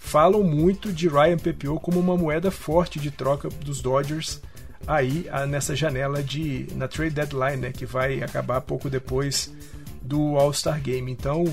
Falam 0.00 0.42
muito 0.42 0.92
de 0.92 1.06
Ryan 1.06 1.38
PPO 1.38 1.78
como 1.78 2.00
uma 2.00 2.16
moeda 2.16 2.50
forte 2.50 2.98
de 2.98 3.12
troca 3.12 3.48
dos 3.48 3.80
Dodgers 3.80 4.40
aí 4.86 5.26
nessa 5.48 5.74
janela 5.74 6.22
de 6.22 6.66
na 6.74 6.88
trade 6.88 7.14
deadline, 7.14 7.56
né, 7.56 7.72
que 7.72 7.86
vai 7.86 8.22
acabar 8.22 8.60
pouco 8.60 8.90
depois 8.90 9.52
do 10.02 10.36
All-Star 10.36 10.80
Game. 10.80 11.10
Então, 11.10 11.44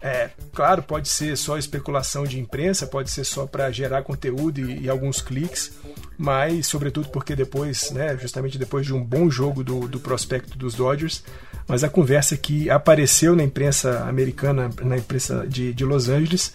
é, 0.00 0.30
claro, 0.52 0.82
pode 0.82 1.08
ser 1.08 1.36
só 1.36 1.58
especulação 1.58 2.24
de 2.24 2.38
imprensa, 2.38 2.86
pode 2.86 3.10
ser 3.10 3.24
só 3.24 3.46
para 3.46 3.70
gerar 3.70 4.02
conteúdo 4.02 4.60
e, 4.60 4.82
e, 4.82 4.88
alguns 4.88 5.20
cliques, 5.20 5.72
mas 6.16 6.66
sobretudo 6.66 7.08
porque 7.08 7.34
depois, 7.34 7.90
né, 7.90 8.16
justamente 8.20 8.58
depois 8.58 8.86
de 8.86 8.94
um 8.94 9.02
bom 9.02 9.28
jogo 9.30 9.64
do, 9.64 9.88
do 9.88 9.98
prospecto 9.98 10.56
dos 10.56 10.74
Dodgers, 10.74 11.24
mas 11.66 11.82
a 11.82 11.88
conversa 11.88 12.36
que 12.36 12.70
apareceu 12.70 13.34
na 13.34 13.42
imprensa 13.42 14.04
americana, 14.04 14.70
na 14.82 14.96
imprensa 14.96 15.46
de, 15.48 15.72
de 15.72 15.84
Los 15.84 16.08
Angeles, 16.08 16.52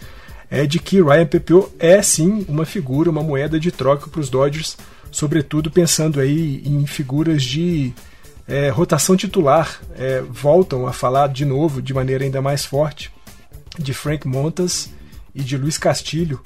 é 0.50 0.66
de 0.66 0.80
que 0.80 1.02
Ryan 1.02 1.26
Pepiot 1.26 1.68
é 1.80 2.02
sim 2.02 2.46
uma 2.48 2.66
figura, 2.66 3.10
uma 3.10 3.24
moeda 3.24 3.60
de 3.60 3.72
troca 3.72 4.10
para 4.10 4.22
os 4.22 4.30
Dodgers, 4.30 4.78
sobretudo 5.12 5.70
pensando 5.70 6.20
aí 6.20 6.62
em 6.65 6.86
figuras 6.86 7.44
de 7.44 7.94
é, 8.48 8.70
rotação 8.70 9.15
titular, 9.15 9.82
é, 9.96 10.22
voltam 10.22 10.88
a 10.88 10.94
falar 10.94 11.27
de 11.27 11.46
novo 11.46 11.82
de 11.82 11.94
maneira 11.94 12.24
ainda 12.24 12.41
mais 12.41 12.65
forte 12.65 13.12
de 13.77 13.94
Frank 13.94 14.27
Montas 14.27 14.89
e 15.34 15.44
de 15.44 15.58
Luiz 15.58 15.77
Castilho 15.77 16.41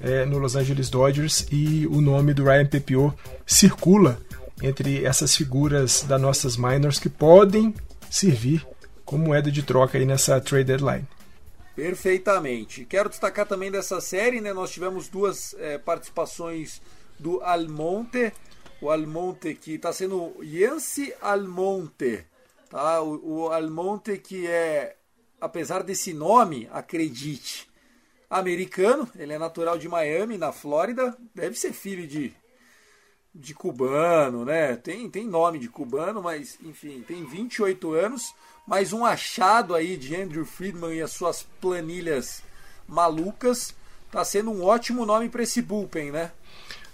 é, 0.00 0.24
no 0.24 0.38
Los 0.38 0.56
Angeles 0.56 0.88
Dodgers 0.88 1.46
e 1.50 1.86
o 1.86 2.00
nome 2.00 2.32
do 2.32 2.44
Ryan 2.44 2.66
Pepiot 2.66 3.14
circula 3.46 4.18
entre 4.62 5.04
essas 5.04 5.34
figuras 5.34 6.02
das 6.02 6.20
nossas 6.20 6.56
minors 6.56 6.98
que 6.98 7.08
podem 7.08 7.74
servir 8.10 8.66
como 9.04 9.24
moeda 9.24 9.50
de 9.50 9.62
troca 9.62 9.98
aí 9.98 10.04
nessa 10.04 10.40
trade 10.40 10.64
deadline. 10.64 11.06
Perfeitamente. 11.74 12.84
Quero 12.84 13.08
destacar 13.08 13.46
também 13.46 13.70
dessa 13.70 14.00
série, 14.00 14.40
né? 14.40 14.52
Nós 14.52 14.70
tivemos 14.70 15.08
duas 15.08 15.54
é, 15.58 15.78
participações 15.78 16.80
do 17.20 17.40
Almonte, 17.42 18.32
o 18.80 18.90
Almonte 18.90 19.54
que 19.54 19.74
está 19.74 19.92
sendo 19.92 20.34
Yancy 20.42 21.14
Almonte, 21.20 22.24
tá? 22.68 23.02
O, 23.02 23.42
o 23.42 23.48
Almonte 23.52 24.16
que 24.18 24.46
é 24.46 24.96
apesar 25.40 25.82
desse 25.82 26.12
nome, 26.12 26.68
acredite, 26.72 27.68
americano, 28.28 29.08
ele 29.16 29.32
é 29.32 29.38
natural 29.38 29.78
de 29.78 29.88
Miami, 29.88 30.36
na 30.36 30.52
Flórida, 30.52 31.16
deve 31.34 31.58
ser 31.58 31.72
filho 31.72 32.06
de, 32.06 32.32
de 33.34 33.54
cubano, 33.54 34.44
né? 34.44 34.76
Tem, 34.76 35.08
tem 35.10 35.26
nome 35.26 35.58
de 35.58 35.68
cubano, 35.68 36.22
mas 36.22 36.58
enfim, 36.62 37.02
tem 37.06 37.24
28 37.24 37.92
anos, 37.92 38.34
mais 38.66 38.92
um 38.92 39.04
achado 39.04 39.74
aí 39.74 39.96
de 39.96 40.14
Andrew 40.14 40.44
Friedman 40.44 40.94
e 40.94 41.02
as 41.02 41.12
suas 41.12 41.42
planilhas 41.60 42.42
malucas. 42.86 43.74
Tá 44.10 44.24
sendo 44.24 44.50
um 44.50 44.64
ótimo 44.64 45.06
nome 45.06 45.28
para 45.28 45.44
esse 45.44 45.62
bullpen, 45.62 46.10
né? 46.10 46.32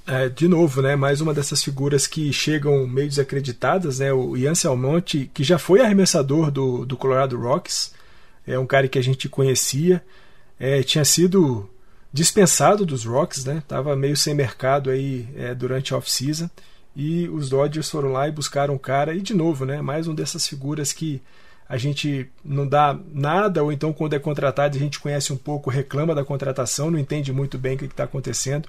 É, 0.07 0.29
de 0.29 0.47
novo, 0.47 0.81
né, 0.81 0.95
mais 0.95 1.21
uma 1.21 1.35
dessas 1.35 1.65
figuras 1.65 2.07
que 2.07 2.33
chegam 2.33 2.87
meio 2.87 3.09
desacreditadas, 3.09 3.99
né, 3.99 4.13
o 4.13 4.37
Ian 4.37 4.53
Almonte, 4.67 5.29
que 5.35 5.43
já 5.43 5.59
foi 5.59 5.81
arremessador 5.81 6.49
do, 6.51 6.87
do 6.87 6.97
Colorado 6.97 7.37
Rocks, 7.37 7.93
é 8.47 8.57
um 8.57 8.67
cara 8.67 8.87
que 8.87 9.01
a 9.01 9.03
gente 9.03 9.29
conhecia, 9.29 10.01
é, 10.61 10.83
tinha 10.85 11.05
sido 11.05 11.69
dispensado 12.13 12.87
dos 12.87 13.05
Rocks, 13.05 13.45
né? 13.45 13.63
Tava 13.69 13.95
meio 13.95 14.17
sem 14.17 14.35
mercado 14.35 14.89
aí 14.89 15.29
é, 15.37 15.55
durante 15.55 15.93
a 15.93 15.99
off-season 15.99 16.49
e 16.95 17.29
os 17.29 17.51
Dodgers 17.51 17.91
foram 17.91 18.11
lá 18.11 18.27
e 18.27 18.33
buscaram 18.33 18.75
o 18.75 18.79
cara 18.79 19.15
e 19.15 19.21
de 19.21 19.35
novo, 19.35 19.67
né? 19.67 19.83
Mais 19.83 20.09
um 20.09 20.15
dessas 20.15 20.47
figuras 20.47 20.93
que 20.93 21.21
a 21.69 21.77
gente 21.77 22.31
não 22.45 22.67
dá 22.67 22.99
nada 23.13 23.63
ou 23.63 23.71
então 23.71 23.93
quando 23.93 24.15
é 24.15 24.19
contratado 24.19 24.77
a 24.77 24.81
gente 24.81 25.01
conhece 25.01 25.33
um 25.33 25.37
pouco, 25.37 25.69
reclama 25.69 26.15
da 26.15 26.25
contratação, 26.25 26.91
não 26.91 26.99
entende 26.99 27.33
muito 27.33 27.59
bem 27.59 27.75
o 27.75 27.79
que 27.79 27.85
está 27.85 28.05
acontecendo. 28.05 28.69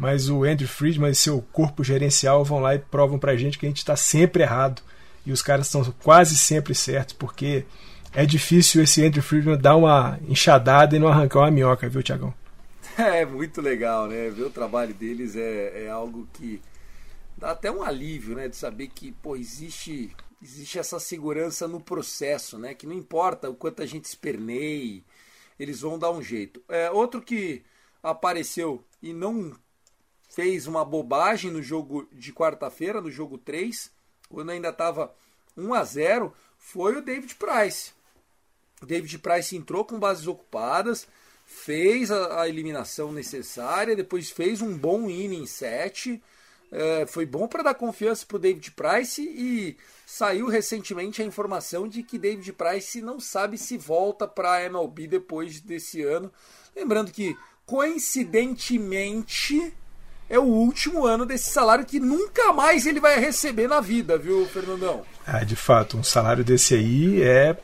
Mas 0.00 0.30
o 0.30 0.44
Andrew 0.44 0.66
Friedman 0.66 1.10
e 1.10 1.14
seu 1.14 1.42
corpo 1.52 1.84
gerencial 1.84 2.42
vão 2.42 2.58
lá 2.58 2.74
e 2.74 2.78
provam 2.78 3.18
pra 3.18 3.36
gente 3.36 3.58
que 3.58 3.66
a 3.66 3.68
gente 3.68 3.78
está 3.78 3.94
sempre 3.94 4.42
errado. 4.42 4.80
E 5.26 5.30
os 5.30 5.42
caras 5.42 5.66
estão 5.66 5.84
quase 6.02 6.38
sempre 6.38 6.74
certos, 6.74 7.14
porque 7.14 7.66
é 8.14 8.24
difícil 8.24 8.82
esse 8.82 9.04
Andrew 9.04 9.22
Friedman 9.22 9.58
dar 9.58 9.76
uma 9.76 10.18
enxadada 10.26 10.96
e 10.96 10.98
não 10.98 11.08
arrancar 11.08 11.40
uma 11.40 11.50
minhoca, 11.50 11.86
viu, 11.86 12.02
Tiagão? 12.02 12.32
É 12.96 13.26
muito 13.26 13.60
legal, 13.60 14.08
né? 14.08 14.30
Ver 14.30 14.44
o 14.44 14.50
trabalho 14.50 14.94
deles 14.94 15.36
é, 15.36 15.84
é 15.84 15.90
algo 15.90 16.26
que 16.32 16.62
dá 17.36 17.50
até 17.50 17.70
um 17.70 17.82
alívio, 17.82 18.34
né? 18.34 18.48
De 18.48 18.56
saber 18.56 18.88
que, 18.88 19.12
pô, 19.12 19.36
existe, 19.36 20.10
existe 20.42 20.78
essa 20.78 20.98
segurança 20.98 21.68
no 21.68 21.78
processo, 21.78 22.58
né? 22.58 22.72
Que 22.72 22.86
não 22.86 22.94
importa 22.94 23.50
o 23.50 23.54
quanto 23.54 23.82
a 23.82 23.86
gente 23.86 24.06
esperneie, 24.06 25.04
eles 25.58 25.82
vão 25.82 25.98
dar 25.98 26.10
um 26.10 26.22
jeito. 26.22 26.62
É, 26.70 26.90
outro 26.90 27.20
que 27.20 27.62
apareceu 28.02 28.82
e 29.02 29.12
não 29.12 29.54
fez 30.30 30.66
uma 30.66 30.84
bobagem 30.84 31.50
no 31.50 31.62
jogo 31.62 32.08
de 32.12 32.32
quarta-feira, 32.32 33.00
no 33.00 33.10
jogo 33.10 33.36
3, 33.36 33.90
quando 34.28 34.50
ainda 34.50 34.70
estava 34.70 35.12
1 35.56 35.74
a 35.74 35.84
0 35.84 36.32
foi 36.56 36.96
o 36.96 37.02
David 37.02 37.34
Price. 37.34 37.92
David 38.82 39.18
Price 39.18 39.56
entrou 39.56 39.84
com 39.84 39.98
bases 39.98 40.26
ocupadas, 40.26 41.06
fez 41.44 42.10
a, 42.10 42.42
a 42.42 42.48
eliminação 42.48 43.12
necessária, 43.12 43.96
depois 43.96 44.30
fez 44.30 44.62
um 44.62 44.78
bom 44.78 45.10
inning 45.10 45.46
7, 45.46 46.22
é, 46.70 47.04
foi 47.06 47.26
bom 47.26 47.48
para 47.48 47.64
dar 47.64 47.74
confiança 47.74 48.24
para 48.24 48.36
o 48.36 48.40
David 48.40 48.70
Price 48.70 49.20
e 49.20 49.76
saiu 50.06 50.46
recentemente 50.46 51.20
a 51.20 51.24
informação 51.24 51.88
de 51.88 52.04
que 52.04 52.18
David 52.18 52.52
Price 52.52 53.02
não 53.02 53.18
sabe 53.18 53.58
se 53.58 53.76
volta 53.76 54.28
para 54.28 54.52
a 54.52 54.64
MLB 54.64 55.08
depois 55.08 55.60
desse 55.60 56.02
ano. 56.02 56.32
Lembrando 56.74 57.10
que, 57.10 57.36
coincidentemente, 57.66 59.74
é 60.30 60.38
o 60.38 60.44
último 60.44 61.04
ano 61.04 61.26
desse 61.26 61.50
salário 61.50 61.84
que 61.84 61.98
nunca 61.98 62.52
mais 62.52 62.86
ele 62.86 63.00
vai 63.00 63.18
receber 63.18 63.68
na 63.68 63.80
vida, 63.80 64.16
viu, 64.16 64.46
Fernandão? 64.46 65.02
Ah, 65.26 65.42
de 65.42 65.56
fato, 65.56 65.98
um 65.98 66.04
salário 66.04 66.44
desse 66.44 66.74
aí 66.74 67.20
é 67.20 67.56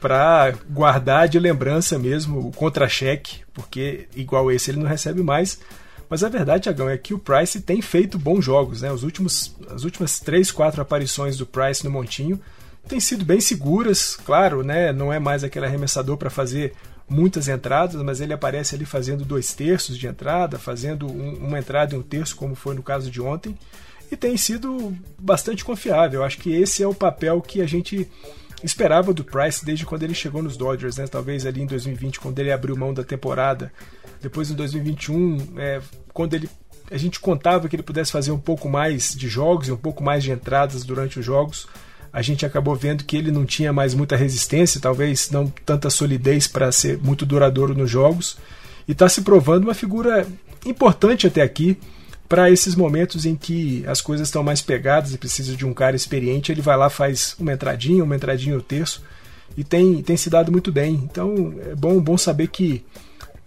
para 0.00 0.54
guardar 0.70 1.28
de 1.28 1.38
lembrança 1.38 1.98
mesmo 1.98 2.40
o 2.40 2.50
contra-cheque, 2.50 3.42
porque 3.52 4.08
igual 4.16 4.50
esse 4.50 4.70
ele 4.70 4.80
não 4.80 4.88
recebe 4.88 5.22
mais. 5.22 5.60
Mas 6.08 6.24
a 6.24 6.30
verdade, 6.30 6.62
Tiagão, 6.62 6.88
é 6.88 6.96
que 6.96 7.12
o 7.12 7.18
Price 7.18 7.60
tem 7.60 7.82
feito 7.82 8.18
bons 8.18 8.42
jogos. 8.42 8.80
Né? 8.80 8.90
Os 8.90 9.02
últimos, 9.02 9.54
as 9.68 9.84
últimas 9.84 10.18
três, 10.18 10.50
quatro 10.50 10.80
aparições 10.80 11.36
do 11.36 11.44
Price 11.44 11.84
no 11.84 11.90
Montinho 11.90 12.40
têm 12.88 12.98
sido 12.98 13.22
bem 13.22 13.40
seguras. 13.40 14.16
Claro, 14.24 14.62
né? 14.62 14.92
não 14.94 15.12
é 15.12 15.18
mais 15.18 15.44
aquele 15.44 15.66
arremessador 15.66 16.16
para 16.16 16.30
fazer 16.30 16.72
muitas 17.08 17.48
entradas, 17.48 18.02
mas 18.02 18.20
ele 18.20 18.32
aparece 18.32 18.74
ali 18.74 18.84
fazendo 18.84 19.24
dois 19.24 19.54
terços 19.54 19.96
de 19.96 20.06
entrada, 20.06 20.58
fazendo 20.58 21.06
um, 21.06 21.34
uma 21.46 21.58
entrada 21.58 21.94
e 21.94 21.98
um 21.98 22.02
terço, 22.02 22.36
como 22.36 22.54
foi 22.54 22.74
no 22.74 22.82
caso 22.82 23.10
de 23.10 23.20
ontem. 23.20 23.56
E 24.10 24.16
tem 24.16 24.36
sido 24.36 24.96
bastante 25.18 25.64
confiável. 25.64 26.24
Acho 26.24 26.38
que 26.38 26.52
esse 26.52 26.82
é 26.82 26.86
o 26.86 26.94
papel 26.94 27.40
que 27.40 27.60
a 27.60 27.66
gente 27.66 28.08
esperava 28.62 29.12
do 29.12 29.24
Price 29.24 29.64
desde 29.64 29.86
quando 29.86 30.02
ele 30.02 30.14
chegou 30.14 30.42
nos 30.42 30.56
Dodgers, 30.56 30.96
né? 30.96 31.06
Talvez 31.06 31.46
ali 31.46 31.62
em 31.62 31.66
2020, 31.66 32.18
quando 32.20 32.38
ele 32.38 32.50
abriu 32.50 32.76
mão 32.76 32.92
da 32.92 33.04
temporada. 33.04 33.72
Depois 34.20 34.50
em 34.50 34.54
2021, 34.54 35.58
é, 35.58 35.80
quando 36.12 36.34
ele 36.34 36.48
a 36.90 36.96
gente 36.96 37.20
contava 37.20 37.68
que 37.68 37.76
ele 37.76 37.82
pudesse 37.82 38.10
fazer 38.10 38.30
um 38.30 38.38
pouco 38.38 38.68
mais 38.68 39.14
de 39.14 39.28
jogos 39.28 39.68
e 39.68 39.72
um 39.72 39.76
pouco 39.76 40.02
mais 40.02 40.24
de 40.24 40.32
entradas 40.32 40.84
durante 40.84 41.18
os 41.18 41.24
jogos. 41.24 41.68
A 42.12 42.22
gente 42.22 42.46
acabou 42.46 42.74
vendo 42.74 43.04
que 43.04 43.16
ele 43.16 43.30
não 43.30 43.44
tinha 43.44 43.72
mais 43.72 43.94
muita 43.94 44.16
resistência, 44.16 44.80
talvez 44.80 45.30
não 45.30 45.46
tanta 45.64 45.90
solidez 45.90 46.46
para 46.46 46.72
ser 46.72 46.98
muito 46.98 47.26
duradouro 47.26 47.74
nos 47.74 47.90
jogos. 47.90 48.38
E 48.86 48.92
está 48.92 49.08
se 49.08 49.22
provando 49.22 49.64
uma 49.64 49.74
figura 49.74 50.26
importante 50.64 51.26
até 51.26 51.42
aqui 51.42 51.78
para 52.28 52.50
esses 52.50 52.74
momentos 52.74 53.24
em 53.24 53.34
que 53.34 53.84
as 53.86 54.00
coisas 54.00 54.28
estão 54.28 54.42
mais 54.42 54.60
pegadas 54.60 55.14
e 55.14 55.18
precisa 55.18 55.56
de 55.56 55.64
um 55.64 55.72
cara 55.72 55.96
experiente, 55.96 56.52
ele 56.52 56.60
vai 56.60 56.76
lá, 56.76 56.90
faz 56.90 57.34
uma 57.38 57.52
entradinha, 57.52 58.04
uma 58.04 58.14
entradinha 58.14 58.56
o 58.56 58.62
terço 58.62 59.02
e 59.56 59.64
tem, 59.64 60.02
tem 60.02 60.16
se 60.16 60.28
dado 60.28 60.52
muito 60.52 60.70
bem. 60.70 60.94
Então 61.10 61.54
é 61.70 61.74
bom, 61.74 62.00
bom 62.00 62.18
saber 62.18 62.48
que 62.48 62.84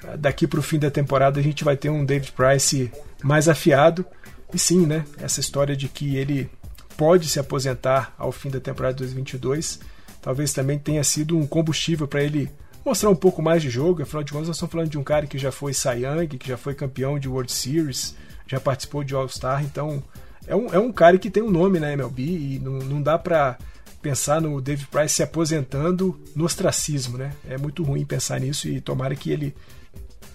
ah, 0.04 0.16
daqui 0.18 0.48
para 0.48 0.60
o 0.60 0.64
fim 0.64 0.80
da 0.80 0.90
temporada 0.90 1.40
a 1.40 1.44
gente 1.44 1.64
vai 1.64 1.78
ter 1.78 1.90
um 1.90 2.04
David 2.04 2.32
Price 2.32 2.92
mais 3.24 3.48
afiado. 3.48 4.06
E 4.54 4.60
sim, 4.60 4.86
né? 4.86 5.06
Essa 5.20 5.40
história 5.40 5.76
de 5.76 5.88
que 5.88 6.18
ele 6.18 6.50
pode 6.98 7.28
se 7.28 7.40
aposentar 7.40 8.14
ao 8.18 8.32
fim 8.32 8.50
da 8.50 8.60
temporada 8.60 8.94
de 8.94 9.00
2022 9.00 9.80
talvez 10.22 10.54
também 10.54 10.78
tenha 10.78 11.04
sido 11.04 11.38
um 11.38 11.48
combustível 11.48 12.08
para 12.08 12.24
ele 12.24 12.50
mostrar 12.86 13.10
um 13.10 13.16
pouco 13.16 13.42
mais 13.42 13.62
de 13.62 13.70
jogo. 13.70 14.04
Afinal 14.04 14.24
de 14.24 14.32
contas, 14.32 14.48
nós 14.48 14.58
estamos 14.58 14.72
falando 14.72 14.90
de 14.90 14.98
um 14.98 15.04
cara 15.04 15.26
que 15.26 15.38
já 15.38 15.52
foi 15.52 15.74
Cy 15.74 16.04
Young, 16.04 16.28
que 16.28 16.48
já 16.48 16.58
foi 16.58 16.76
campeão 16.76 17.18
de 17.18 17.28
World 17.28 17.52
Series, 17.52 18.16
já 18.48 18.60
participou 18.60 19.04
de 19.04 19.16
All-Star, 19.16 19.64
então 19.64 20.04
é 20.48 20.56
um, 20.56 20.74
é 20.74 20.80
um 20.80 20.92
cara 20.92 21.18
que 21.18 21.30
tem 21.30 21.42
um 21.42 21.50
nome 21.50 21.80
na 21.80 21.92
MLB 21.92 22.24
e 22.24 22.60
não, 22.60 22.74
não 22.74 23.02
dá 23.02 23.18
para 23.18 23.58
pensar 24.02 24.42
no 24.42 24.60
David 24.62 24.88
Price 24.88 25.16
se 25.16 25.24
aposentando 25.24 26.20
no 26.36 26.46
ostracismo, 26.46 27.18
né? 27.18 27.34
É 27.48 27.58
muito 27.58 27.84
ruim 27.84 28.04
pensar 28.04 28.40
nisso 28.40 28.68
e 28.68 28.82
tomara 28.82 29.16
que 29.16 29.32
ele 29.32 29.56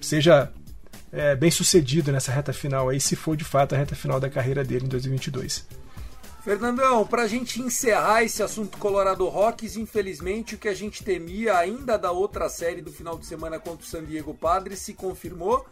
seja 0.01 0.51
é, 1.13 1.35
bem 1.35 1.51
sucedido 1.51 2.13
nessa 2.13 2.31
reta 2.31 2.53
final 2.53 2.89
aí, 2.89 3.01
se 3.01 3.17
for 3.17 3.37
de 3.37 3.43
fato 3.43 3.75
a 3.75 3.79
reta 3.79 3.97
final 3.97 4.21
da 4.21 4.31
carreira 4.31 4.63
dele 4.63 4.87
em 4.87 4.89
2022. 4.89 5.67
Fernandão, 6.47 7.05
para 7.05 7.23
a 7.23 7.27
gente 7.27 7.61
encerrar 7.61 8.23
esse 8.23 8.41
assunto 8.41 8.79
Colorado 8.79 9.27
Rocks, 9.27 9.77
infelizmente 9.77 10.55
o 10.55 10.59
que 10.59 10.69
a 10.69 10.75
gente 10.75 11.03
temia 11.03 11.59
ainda 11.59 11.99
da 11.99 12.13
outra 12.13 12.49
série 12.49 12.81
do 12.81 12.93
final 12.93 13.19
de 13.19 13.27
semana 13.27 13.59
contra 13.59 13.85
o 13.85 13.89
San 13.89 14.05
Diego 14.05 14.33
Padres 14.33 14.79
se 14.79 14.95
confirmou 14.95 15.67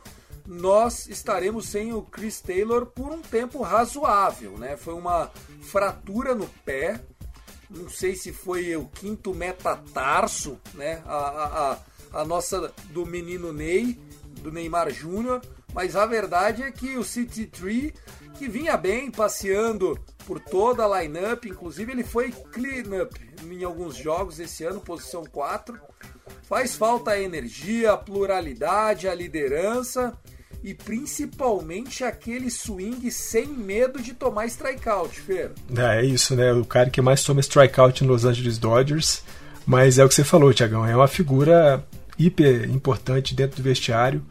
nós 0.44 1.06
estaremos 1.06 1.68
sem 1.68 1.92
o 1.92 2.02
Chris 2.02 2.40
Taylor 2.40 2.86
por 2.86 3.12
um 3.12 3.22
tempo 3.22 3.62
razoável, 3.62 4.58
né? 4.58 4.76
Foi 4.76 4.94
uma 4.94 5.30
fratura 5.62 6.34
no 6.34 6.48
pé, 6.66 7.00
não 7.70 7.88
sei 7.88 8.16
se 8.16 8.32
foi 8.32 8.74
o 8.74 8.86
quinto 8.86 9.32
metatarso, 9.32 10.58
né? 10.74 11.00
A, 11.06 11.78
a, 12.12 12.20
a, 12.20 12.24
nossa 12.24 12.74
do 12.90 13.06
menino 13.06 13.52
Ney, 13.52 13.96
do 14.40 14.50
Neymar 14.50 14.90
Júnior, 14.90 15.40
mas 15.72 15.94
a 15.94 16.04
verdade 16.04 16.64
é 16.64 16.72
que 16.72 16.98
o 16.98 17.04
City 17.04 17.46
Tree, 17.46 17.94
que 18.36 18.48
vinha 18.48 18.76
bem 18.76 19.08
passeando 19.08 19.96
por 20.26 20.40
toda 20.40 20.84
a 20.84 21.00
lineup, 21.00 21.44
inclusive 21.44 21.92
ele 21.92 22.04
foi 22.04 22.32
clean-up 22.52 23.18
em 23.42 23.64
alguns 23.64 23.96
jogos 23.96 24.38
esse 24.40 24.64
ano, 24.64 24.80
posição 24.80 25.24
4. 25.24 25.78
Faz 26.48 26.74
falta 26.74 27.12
a 27.12 27.20
energia, 27.20 27.92
a 27.92 27.96
pluralidade, 27.96 29.08
a 29.08 29.14
liderança 29.14 30.16
e 30.62 30.72
principalmente 30.72 32.02
aquele 32.04 32.50
swing 32.50 33.10
sem 33.10 33.46
medo 33.46 34.00
de 34.00 34.14
tomar 34.14 34.46
strikeout, 34.46 35.20
Fer. 35.20 35.52
É, 35.76 36.00
é 36.00 36.04
isso, 36.04 36.34
né? 36.34 36.52
O 36.54 36.64
cara 36.64 36.88
que 36.88 37.02
mais 37.02 37.22
toma 37.22 37.40
strikeout 37.40 38.02
no 38.02 38.12
Los 38.12 38.24
Angeles 38.24 38.56
Dodgers. 38.56 39.22
Mas 39.66 39.98
é 39.98 40.04
o 40.04 40.08
que 40.08 40.14
você 40.14 40.24
falou, 40.24 40.52
Tiagão. 40.52 40.86
É 40.86 40.96
uma 40.96 41.08
figura 41.08 41.84
hiper 42.18 42.68
importante 42.70 43.34
dentro 43.34 43.58
do 43.58 43.62
vestiário. 43.62 44.24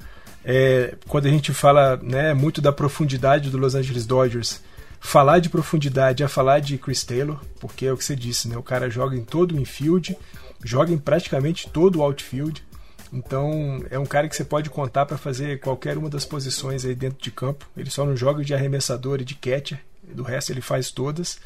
É, 0.44 0.96
quando 1.08 1.28
a 1.28 1.30
gente 1.30 1.54
fala 1.54 1.98
né, 1.98 2.34
muito 2.34 2.62
da 2.62 2.72
profundidade 2.72 3.50
do 3.50 3.58
Los 3.58 3.76
Angeles 3.76 4.06
Dodgers, 4.06 4.62
falar 5.04 5.39
de 5.39 5.50
profundidade 5.50 6.24
é 6.24 6.28
falar 6.30 6.62
de 6.62 6.78
Chris 6.78 7.04
Taylor, 7.04 7.39
porque 7.60 7.86
é 7.86 7.92
o 7.92 7.98
que 7.98 8.06
você 8.06 8.16
disse, 8.16 8.48
né? 8.48 8.58
O 8.58 8.63
cara 8.63 8.89
joga 8.89 9.16
em 9.16 9.24
todo 9.24 9.54
o 9.54 9.60
infield, 9.60 10.18
joga 10.63 10.94
em 10.94 10.98
praticamente 10.98 11.70
todo 11.70 12.00
o 12.00 12.02
outfield. 12.02 12.63
Então 13.12 13.84
é 13.92 14.00
um 14.00 14.06
cara 14.06 14.30
que 14.30 14.36
você 14.36 14.46
pode 14.46 14.70
contar 14.70 15.06
para 15.06 15.18
fazer 15.18 15.60
qualquer 15.60 15.98
uma 15.98 16.10
das 16.10 16.26
posições 16.26 16.86
aí 16.86 16.96
dentro 16.96 17.22
de 17.22 17.30
campo. 17.30 17.70
Ele 17.76 17.89
só 17.89 18.06
não 18.06 18.16
joga 18.16 18.44
de 18.44 18.56
arremessador 18.56 19.20
e 19.20 19.26
de 19.26 19.36
catcher, 19.36 19.80
do 20.16 20.24
resto 20.24 20.52
ele 20.52 20.62
faz 20.62 20.89
todas. 20.89 21.38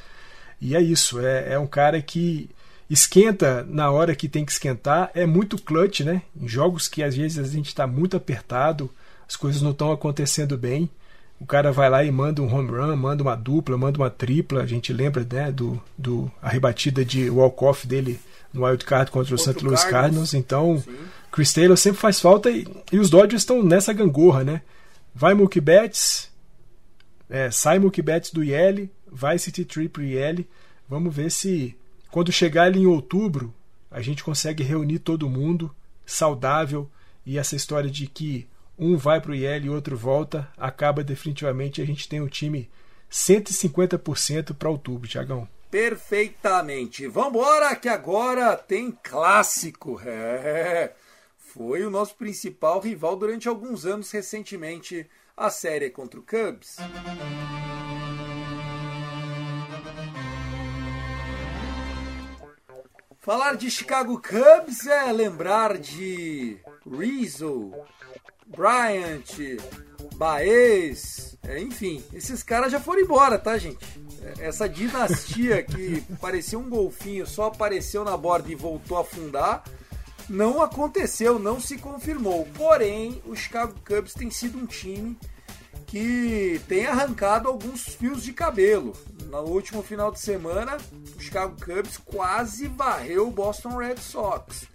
E 0.61 0.75
é 0.75 0.81
isso, 0.81 1.19
é, 1.19 1.53
é 1.53 1.59
um 1.59 1.67
cara 1.67 1.99
que 2.01 2.49
esquenta 2.89 3.65
na 3.67 3.89
hora 3.91 4.15
que 4.15 4.29
tem 4.29 4.45
que 4.45 4.51
esquentar, 4.51 5.11
é 5.13 5.25
muito 5.25 5.61
clutch, 5.61 6.01
né? 6.01 6.21
Em 6.39 6.47
jogos 6.47 6.87
que 6.87 7.03
às 7.03 7.15
vezes 7.15 7.39
a 7.39 7.51
gente 7.51 7.67
está 7.67 7.87
muito 7.87 8.15
apertado, 8.15 8.89
as 9.27 9.35
coisas 9.35 9.61
não 9.63 9.71
estão 9.71 9.91
acontecendo 9.91 10.57
bem. 10.57 10.89
O 11.39 11.45
cara 11.45 11.71
vai 11.71 11.89
lá 11.89 12.03
e 12.03 12.11
manda 12.11 12.41
um 12.41 12.51
home 12.51 12.71
run, 12.71 12.95
manda 12.95 13.21
uma 13.21 13.35
dupla, 13.35 13.77
manda 13.77 13.99
uma 13.99 14.09
tripla. 14.09 14.63
A 14.63 14.65
gente 14.65 14.91
lembra 14.91 15.25
né, 15.31 15.51
do, 15.51 15.79
do 15.97 16.31
a 16.41 16.49
rebatida 16.49 17.05
de 17.05 17.29
walk-off 17.29 17.85
dele 17.85 18.19
no 18.51 18.65
wild 18.65 18.83
card 18.85 19.11
contra 19.11 19.35
o 19.35 19.37
St. 19.37 19.63
Louis 19.63 19.83
Cardinals. 19.83 20.33
Então, 20.33 20.79
Sim. 20.79 20.95
Chris 21.31 21.53
Taylor 21.53 21.77
sempre 21.77 21.99
faz 21.99 22.19
falta 22.19 22.49
e, 22.49 22.67
e 22.91 22.99
os 22.99 23.09
Dodgers 23.09 23.43
estão 23.43 23.61
nessa 23.63 23.93
gangorra, 23.93 24.43
né? 24.43 24.61
Vai 25.13 25.33
Mookie 25.33 25.61
Betts, 25.61 26.29
é, 27.29 27.51
sai 27.51 27.79
Mookie 27.79 28.01
Betts 28.01 28.31
do 28.31 28.43
IL, 28.43 28.89
vai 29.11 29.37
City 29.37 29.63
Tree 29.63 29.89
pro 29.89 30.03
IL. 30.03 30.45
Vamos 30.89 31.13
ver 31.15 31.29
se 31.29 31.75
quando 32.09 32.31
chegar 32.31 32.63
ali 32.63 32.79
em 32.79 32.85
outubro 32.85 33.53
a 33.91 34.01
gente 34.01 34.23
consegue 34.23 34.63
reunir 34.63 34.99
todo 34.99 35.29
mundo 35.29 35.73
saudável 36.05 36.89
e 37.25 37.37
essa 37.37 37.55
história 37.55 37.89
de 37.89 38.07
que 38.07 38.47
um 38.77 38.95
vai 38.95 39.19
pro 39.19 39.33
IL 39.33 39.65
e 39.65 39.69
outro 39.69 39.97
volta 39.97 40.51
acaba 40.57 41.03
definitivamente. 41.03 41.81
A 41.81 41.85
gente 41.85 42.07
tem 42.07 42.21
um 42.21 42.27
time 42.27 42.69
150% 43.11 44.53
para 44.53 44.69
outubro, 44.69 45.07
Tiagão. 45.07 45.47
Perfeitamente. 45.69 47.07
Vambora, 47.07 47.75
que 47.75 47.89
agora 47.89 48.55
tem 48.55 48.91
clássico. 48.91 49.99
É. 50.05 50.93
Foi 51.37 51.83
o 51.83 51.89
nosso 51.89 52.15
principal 52.15 52.79
rival 52.79 53.15
durante 53.15 53.47
alguns 53.47 53.85
anos 53.85 54.11
recentemente, 54.11 55.09
a 55.35 55.49
série 55.49 55.89
contra 55.89 56.19
o 56.19 56.23
Cubs. 56.23 56.77
Falar 63.27 63.57
de 63.57 63.69
Chicago 63.69 64.21
Cubs 64.21 64.87
é 64.87 65.11
lembrar 65.11 65.77
de 65.77 66.57
Rizzo, 66.89 67.73
Bryant, 68.47 69.59
Baez, 70.15 71.37
é, 71.43 71.59
enfim, 71.59 72.01
esses 72.13 72.41
caras 72.41 72.71
já 72.71 72.79
foram 72.79 73.01
embora, 73.01 73.37
tá, 73.37 73.57
gente? 73.57 73.85
Essa 74.39 74.69
dinastia 74.69 75.61
que 75.61 75.99
parecia 76.21 76.57
um 76.57 76.69
golfinho, 76.69 77.27
só 77.27 77.47
apareceu 77.47 78.05
na 78.05 78.15
borda 78.15 78.49
e 78.49 78.55
voltou 78.55 78.97
a 78.97 79.01
afundar, 79.01 79.61
não 80.29 80.61
aconteceu, 80.61 81.37
não 81.37 81.59
se 81.59 81.77
confirmou. 81.77 82.47
Porém, 82.57 83.21
o 83.25 83.35
Chicago 83.35 83.75
Cubs 83.85 84.13
tem 84.13 84.31
sido 84.31 84.57
um 84.57 84.65
time 84.65 85.17
que 85.87 86.61
tem 86.67 86.85
arrancado 86.85 87.47
alguns 87.47 87.85
fios 87.85 88.21
de 88.21 88.33
cabelo. 88.33 88.93
No 89.25 89.39
último 89.41 89.81
final 89.81 90.11
de 90.11 90.19
semana, 90.19 90.77
o 91.17 91.19
Chicago 91.19 91.55
Cubs 91.63 91.97
quase 91.97 92.67
varreu 92.67 93.27
o 93.27 93.31
Boston 93.31 93.77
Red 93.77 93.97
Sox. 93.97 94.67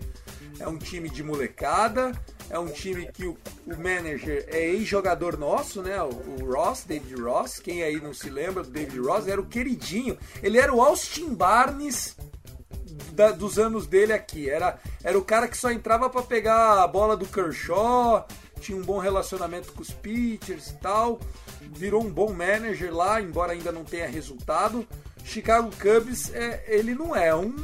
É 0.58 0.66
um 0.66 0.78
time 0.78 1.08
de 1.08 1.22
molecada, 1.22 2.12
É 2.50 2.58
um 2.58 2.68
time 2.68 3.10
que 3.10 3.26
o, 3.26 3.36
o 3.66 3.76
manager 3.76 4.44
é 4.48 4.68
ex-jogador 4.70 5.38
nosso, 5.38 5.82
né? 5.82 6.02
O, 6.02 6.08
o, 6.08 6.52
Ross, 6.52 6.84
David 6.84 7.20
Ross. 7.20 7.58
Quem 7.58 7.82
aí 7.82 8.00
não 8.00 8.12
se 8.12 8.28
lembra 8.28 8.62
do 8.62 8.70
David 8.70 8.98
Ross? 9.00 9.26
Era 9.26 9.40
o 9.40 9.46
queridinho. 9.46 10.18
Ele 10.42 10.58
era 10.58 10.72
o 10.72 10.82
Austin 10.82 11.34
Barnes 11.34 12.16
da, 13.12 13.30
dos 13.30 13.58
anos 13.58 13.86
dele 13.86 14.12
aqui. 14.12 14.50
Era, 14.50 14.78
era 15.02 15.18
o 15.18 15.24
cara 15.24 15.48
que 15.48 15.56
só 15.56 15.70
entrava 15.70 16.10
para 16.10 16.22
pegar 16.22 16.82
a 16.82 16.86
bola 16.86 17.16
do 17.16 17.26
Kershaw, 17.26 18.26
tinha 18.62 18.78
um 18.78 18.82
bom 18.82 18.98
relacionamento 18.98 19.72
com 19.72 19.82
os 19.82 19.90
pitchers 19.90 20.68
e 20.68 20.74
tal. 20.74 21.20
Virou 21.74 22.02
um 22.02 22.10
bom 22.10 22.32
manager 22.32 22.94
lá, 22.94 23.20
embora 23.20 23.52
ainda 23.52 23.72
não 23.72 23.84
tenha 23.84 24.08
resultado. 24.08 24.86
Chicago 25.24 25.70
Cubs, 25.76 26.32
é, 26.32 26.64
ele 26.68 26.94
não 26.94 27.14
é 27.14 27.34
um, 27.34 27.54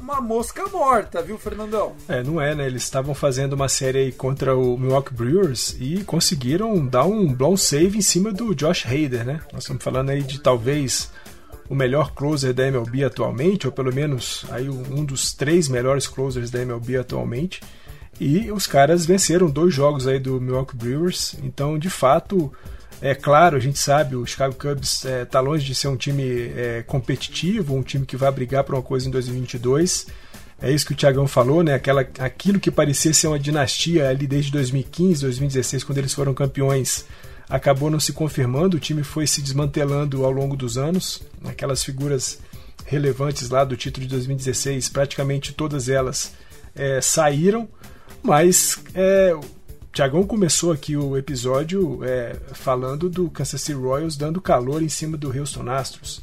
uma 0.00 0.20
mosca 0.20 0.66
morta, 0.68 1.20
viu, 1.20 1.38
Fernandão? 1.38 1.94
É, 2.08 2.22
não 2.22 2.40
é, 2.40 2.54
né? 2.54 2.66
Eles 2.66 2.82
estavam 2.82 3.14
fazendo 3.14 3.52
uma 3.52 3.68
série 3.68 4.12
contra 4.12 4.56
o 4.56 4.78
Milwaukee 4.78 5.14
Brewers 5.14 5.76
e 5.78 6.02
conseguiram 6.04 6.86
dar 6.86 7.04
um 7.04 7.32
blown 7.32 7.56
save 7.56 7.98
em 7.98 8.02
cima 8.02 8.32
do 8.32 8.54
Josh 8.54 8.86
Hader, 8.86 9.24
né? 9.24 9.40
Nós 9.52 9.64
estamos 9.64 9.82
falando 9.82 10.10
aí 10.10 10.22
de 10.22 10.40
talvez 10.40 11.10
o 11.68 11.74
melhor 11.74 12.12
closer 12.14 12.54
da 12.54 12.66
MLB 12.66 13.04
atualmente, 13.04 13.66
ou 13.66 13.72
pelo 13.72 13.94
menos 13.94 14.44
aí 14.50 14.68
um 14.68 15.04
dos 15.04 15.34
três 15.34 15.68
melhores 15.68 16.06
closers 16.06 16.50
da 16.50 16.60
MLB 16.62 16.96
atualmente. 16.96 17.60
E 18.20 18.50
os 18.50 18.66
caras 18.66 19.06
venceram 19.06 19.48
dois 19.48 19.72
jogos 19.72 20.06
aí 20.06 20.18
do 20.18 20.40
Milwaukee 20.40 20.76
Brewers. 20.76 21.36
Então, 21.42 21.78
de 21.78 21.88
fato, 21.88 22.52
é 23.00 23.14
claro, 23.14 23.56
a 23.56 23.60
gente 23.60 23.78
sabe, 23.78 24.16
o 24.16 24.26
Chicago 24.26 24.54
Cubs 24.54 25.04
está 25.04 25.08
é, 25.08 25.24
tá 25.24 25.40
longe 25.40 25.64
de 25.64 25.74
ser 25.74 25.88
um 25.88 25.96
time 25.96 26.24
é, 26.56 26.82
competitivo, 26.84 27.76
um 27.76 27.82
time 27.82 28.04
que 28.04 28.16
vai 28.16 28.30
brigar 28.32 28.64
por 28.64 28.74
uma 28.74 28.82
coisa 28.82 29.06
em 29.06 29.10
2022. 29.10 30.06
É 30.60 30.72
isso 30.72 30.84
que 30.84 30.92
o 30.92 30.96
Thiagão 30.96 31.28
falou, 31.28 31.62
né? 31.62 31.74
Aquela, 31.74 32.00
aquilo 32.18 32.58
que 32.58 32.70
parecia 32.70 33.14
ser 33.14 33.28
uma 33.28 33.38
dinastia 33.38 34.08
ali 34.08 34.26
desde 34.26 34.50
2015, 34.50 35.22
2016, 35.22 35.84
quando 35.84 35.98
eles 35.98 36.12
foram 36.12 36.34
campeões, 36.34 37.04
acabou 37.48 37.88
não 37.88 38.00
se 38.00 38.12
confirmando. 38.12 38.76
O 38.76 38.80
time 38.80 39.04
foi 39.04 39.28
se 39.28 39.40
desmantelando 39.40 40.24
ao 40.24 40.32
longo 40.32 40.56
dos 40.56 40.76
anos. 40.76 41.22
Aquelas 41.44 41.84
figuras 41.84 42.40
relevantes 42.84 43.48
lá 43.48 43.64
do 43.64 43.76
título 43.76 44.06
de 44.06 44.10
2016, 44.10 44.88
praticamente 44.88 45.52
todas 45.52 45.88
elas 45.88 46.32
é, 46.74 47.00
saíram. 47.00 47.68
Mas 48.22 48.78
é, 48.94 49.34
o 49.34 49.40
Tiagão 49.92 50.24
começou 50.24 50.72
aqui 50.72 50.96
o 50.96 51.16
episódio 51.16 52.04
é, 52.04 52.36
falando 52.52 53.08
do 53.08 53.30
Kansas 53.30 53.60
City 53.60 53.78
Royals 53.78 54.16
dando 54.16 54.40
calor 54.40 54.82
em 54.82 54.88
cima 54.88 55.16
do 55.16 55.36
Houston 55.36 55.68
Astros. 55.70 56.22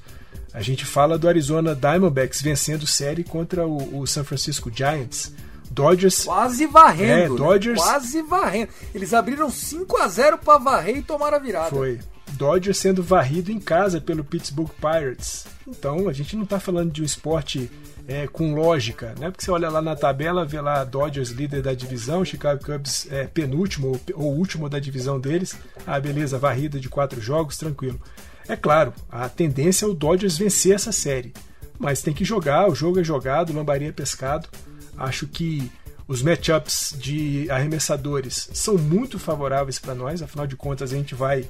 A 0.54 0.62
gente 0.62 0.86
fala 0.86 1.18
do 1.18 1.28
Arizona 1.28 1.76
Diamondbacks 1.76 2.42
vencendo 2.42 2.88
série 2.88 3.24
contra 3.24 3.68
o, 3.68 4.00
o 4.00 4.08
San 4.08 4.24
Francisco 4.24 4.72
Giants. 4.74 5.34
Dodgers. 5.70 6.24
Quase 6.24 6.66
varrendo. 6.68 7.12
É, 7.12 7.30
né? 7.30 7.36
Dodgers. 7.36 7.80
Né? 7.80 7.86
Quase 7.86 8.22
varrendo. 8.22 8.70
Eles 8.94 9.14
abriram 9.14 9.50
5 9.50 9.98
a 9.98 10.08
0 10.08 10.38
para 10.38 10.58
varrer 10.58 10.98
e 10.98 11.02
tomaram 11.02 11.36
a 11.36 11.40
virada. 11.40 11.70
Foi. 11.70 12.00
Dodgers 12.36 12.78
sendo 12.78 13.02
varrido 13.02 13.52
em 13.52 13.60
casa 13.60 14.00
pelo 14.00 14.24
Pittsburgh 14.24 14.70
Pirates. 14.80 15.46
Então, 15.68 16.08
a 16.08 16.14
gente 16.14 16.36
não 16.36 16.44
está 16.44 16.60
falando 16.60 16.92
de 16.92 17.02
um 17.02 17.06
esporte 17.06 17.70
é, 18.08 18.28
com 18.28 18.54
lógica, 18.54 19.16
né? 19.20 19.32
Porque 19.32 19.44
você 19.44 19.52
olha 19.52 19.70
lá 19.70 19.82
na 19.82 19.96
tabela, 19.96 20.46
vê 20.46 20.62
lá 20.62 20.84
Dodgers 20.84 21.32
líder 21.32 21.62
da 21.62 21.74
divisão, 21.74 22.24
Chicago 22.24 22.64
Cubs 22.64 23.08
é, 23.12 23.26
penúltimo 23.26 23.88
ou, 23.88 24.26
ou 24.26 24.36
último 24.36 24.70
da 24.70 24.80
divisão 24.80 25.20
deles. 25.20 25.58
Ah, 25.86 26.00
beleza, 26.00 26.38
varrida 26.38 26.80
de 26.80 26.90
quatro 26.90 27.20
jogos, 27.20 27.58
tranquilo. 27.58 28.00
É 28.48 28.56
claro, 28.56 28.94
a 29.12 29.28
tendência 29.28 29.86
é 29.86 29.88
o 29.88 29.94
Dodgers 29.94 30.38
vencer 30.38 30.76
essa 30.76 30.92
série, 30.92 31.34
mas 31.80 32.04
tem 32.04 32.14
que 32.14 32.24
jogar, 32.24 32.70
o 32.70 32.76
jogo 32.76 33.00
é 33.00 33.04
jogado, 33.04 33.54
lambaria 33.54 33.90
é 33.90 33.92
pescado. 33.92 34.48
Acho 34.96 35.28
que 35.28 35.72
os 36.08 36.22
matchups 36.22 36.96
de 36.98 37.50
arremessadores 37.50 38.50
são 38.54 38.78
muito 38.78 39.18
favoráveis 39.18 39.80
para 39.80 39.96
nós, 39.96 40.22
afinal 40.22 40.46
de 40.46 40.56
contas 40.56 40.94
a 40.94 40.96
gente 40.96 41.16
vai 41.16 41.46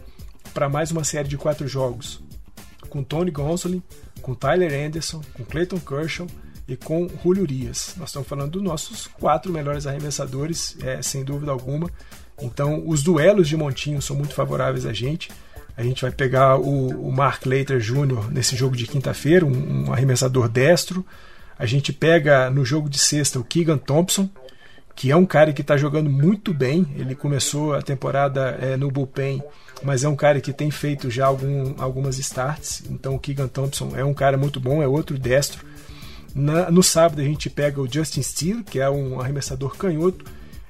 para 0.56 0.70
mais 0.70 0.90
uma 0.90 1.04
série 1.04 1.28
de 1.28 1.36
quatro 1.38 1.68
jogos 1.68 2.24
com 2.90 3.04
Tony 3.04 3.30
Gonsolin, 3.30 3.84
com 4.22 4.34
Tyler 4.34 4.72
Anderson, 4.88 5.22
com 5.34 5.44
Clayton 5.44 5.78
Kershaw 5.80 6.28
e 6.66 6.78
com 6.78 7.10
Julio 7.22 7.44
Urias. 7.44 7.94
Nós 7.98 8.08
estamos 8.08 8.26
falando 8.26 8.52
dos 8.52 8.64
nossos 8.64 9.06
quatro 9.06 9.52
melhores 9.52 9.86
arremessadores, 9.86 10.78
é, 10.82 11.02
sem 11.02 11.26
dúvida 11.26 11.52
alguma. 11.52 11.90
Então, 12.42 12.82
os 12.88 13.04
duelos 13.04 13.50
de 13.50 13.58
montinho 13.58 14.02
são 14.02 14.16
muito 14.16 14.34
favoráveis 14.34 14.86
a 14.86 14.94
gente. 14.94 15.30
A 15.76 15.84
gente 15.84 16.02
vai 16.02 16.12
pegar 16.12 16.58
o, 16.58 16.88
o 17.06 17.12
Mark 17.12 17.46
Leiter 17.46 17.80
Jr. 17.80 18.32
nesse 18.32 18.56
jogo 18.56 18.78
de 18.78 18.88
quinta-feira, 18.88 19.46
um, 19.46 19.88
um, 19.88 19.94
arremessador 19.94 20.48
destro. 20.48 21.06
A 21.60 21.66
gente 21.66 21.92
pega 21.92 22.50
no 22.50 22.64
jogo 22.64 22.90
de 22.90 22.98
sexta 22.98 23.38
o 23.38 23.44
Keegan 23.44 23.78
Thompson, 23.78 24.30
que 24.96 25.12
é 25.12 25.16
um 25.18 25.26
cara 25.26 25.52
que 25.52 25.62
está 25.62 25.76
jogando 25.76 26.10
muito 26.10 26.54
bem. 26.54 26.88
Ele 26.96 27.14
começou 27.14 27.74
a 27.74 27.82
temporada 27.82 28.58
é, 28.62 28.78
no 28.78 28.90
bullpen, 28.90 29.44
mas 29.84 30.04
é 30.04 30.10
um 30.10 30.16
cara 30.16 30.42
que 30.42 30.54
tem 30.54 30.72
feito 30.72 31.10
já 31.10 31.26
algum, 31.26 31.74
algumas 31.78 32.18
starts. 32.18 32.84
Então 32.90 33.16
o 33.16 33.20
Keegan 33.20 33.48
Thompson 33.48 33.94
é 33.96 34.04
um 34.04 34.14
cara 34.14 34.38
muito 34.38 34.60
bom, 34.60 34.82
é 34.82 34.88
outro 34.88 35.18
destro. 35.18 35.66
Na, 36.34 36.70
no 36.70 36.84
sábado 36.84 37.22
a 37.22 37.24
gente 37.24 37.50
pega 37.50 37.82
o 37.82 37.92
Justin 37.92 38.22
Steele, 38.22 38.64
que 38.64 38.80
é 38.80 38.90
um 38.90 39.20
arremessador 39.20 39.76
canhoto. 39.78 40.26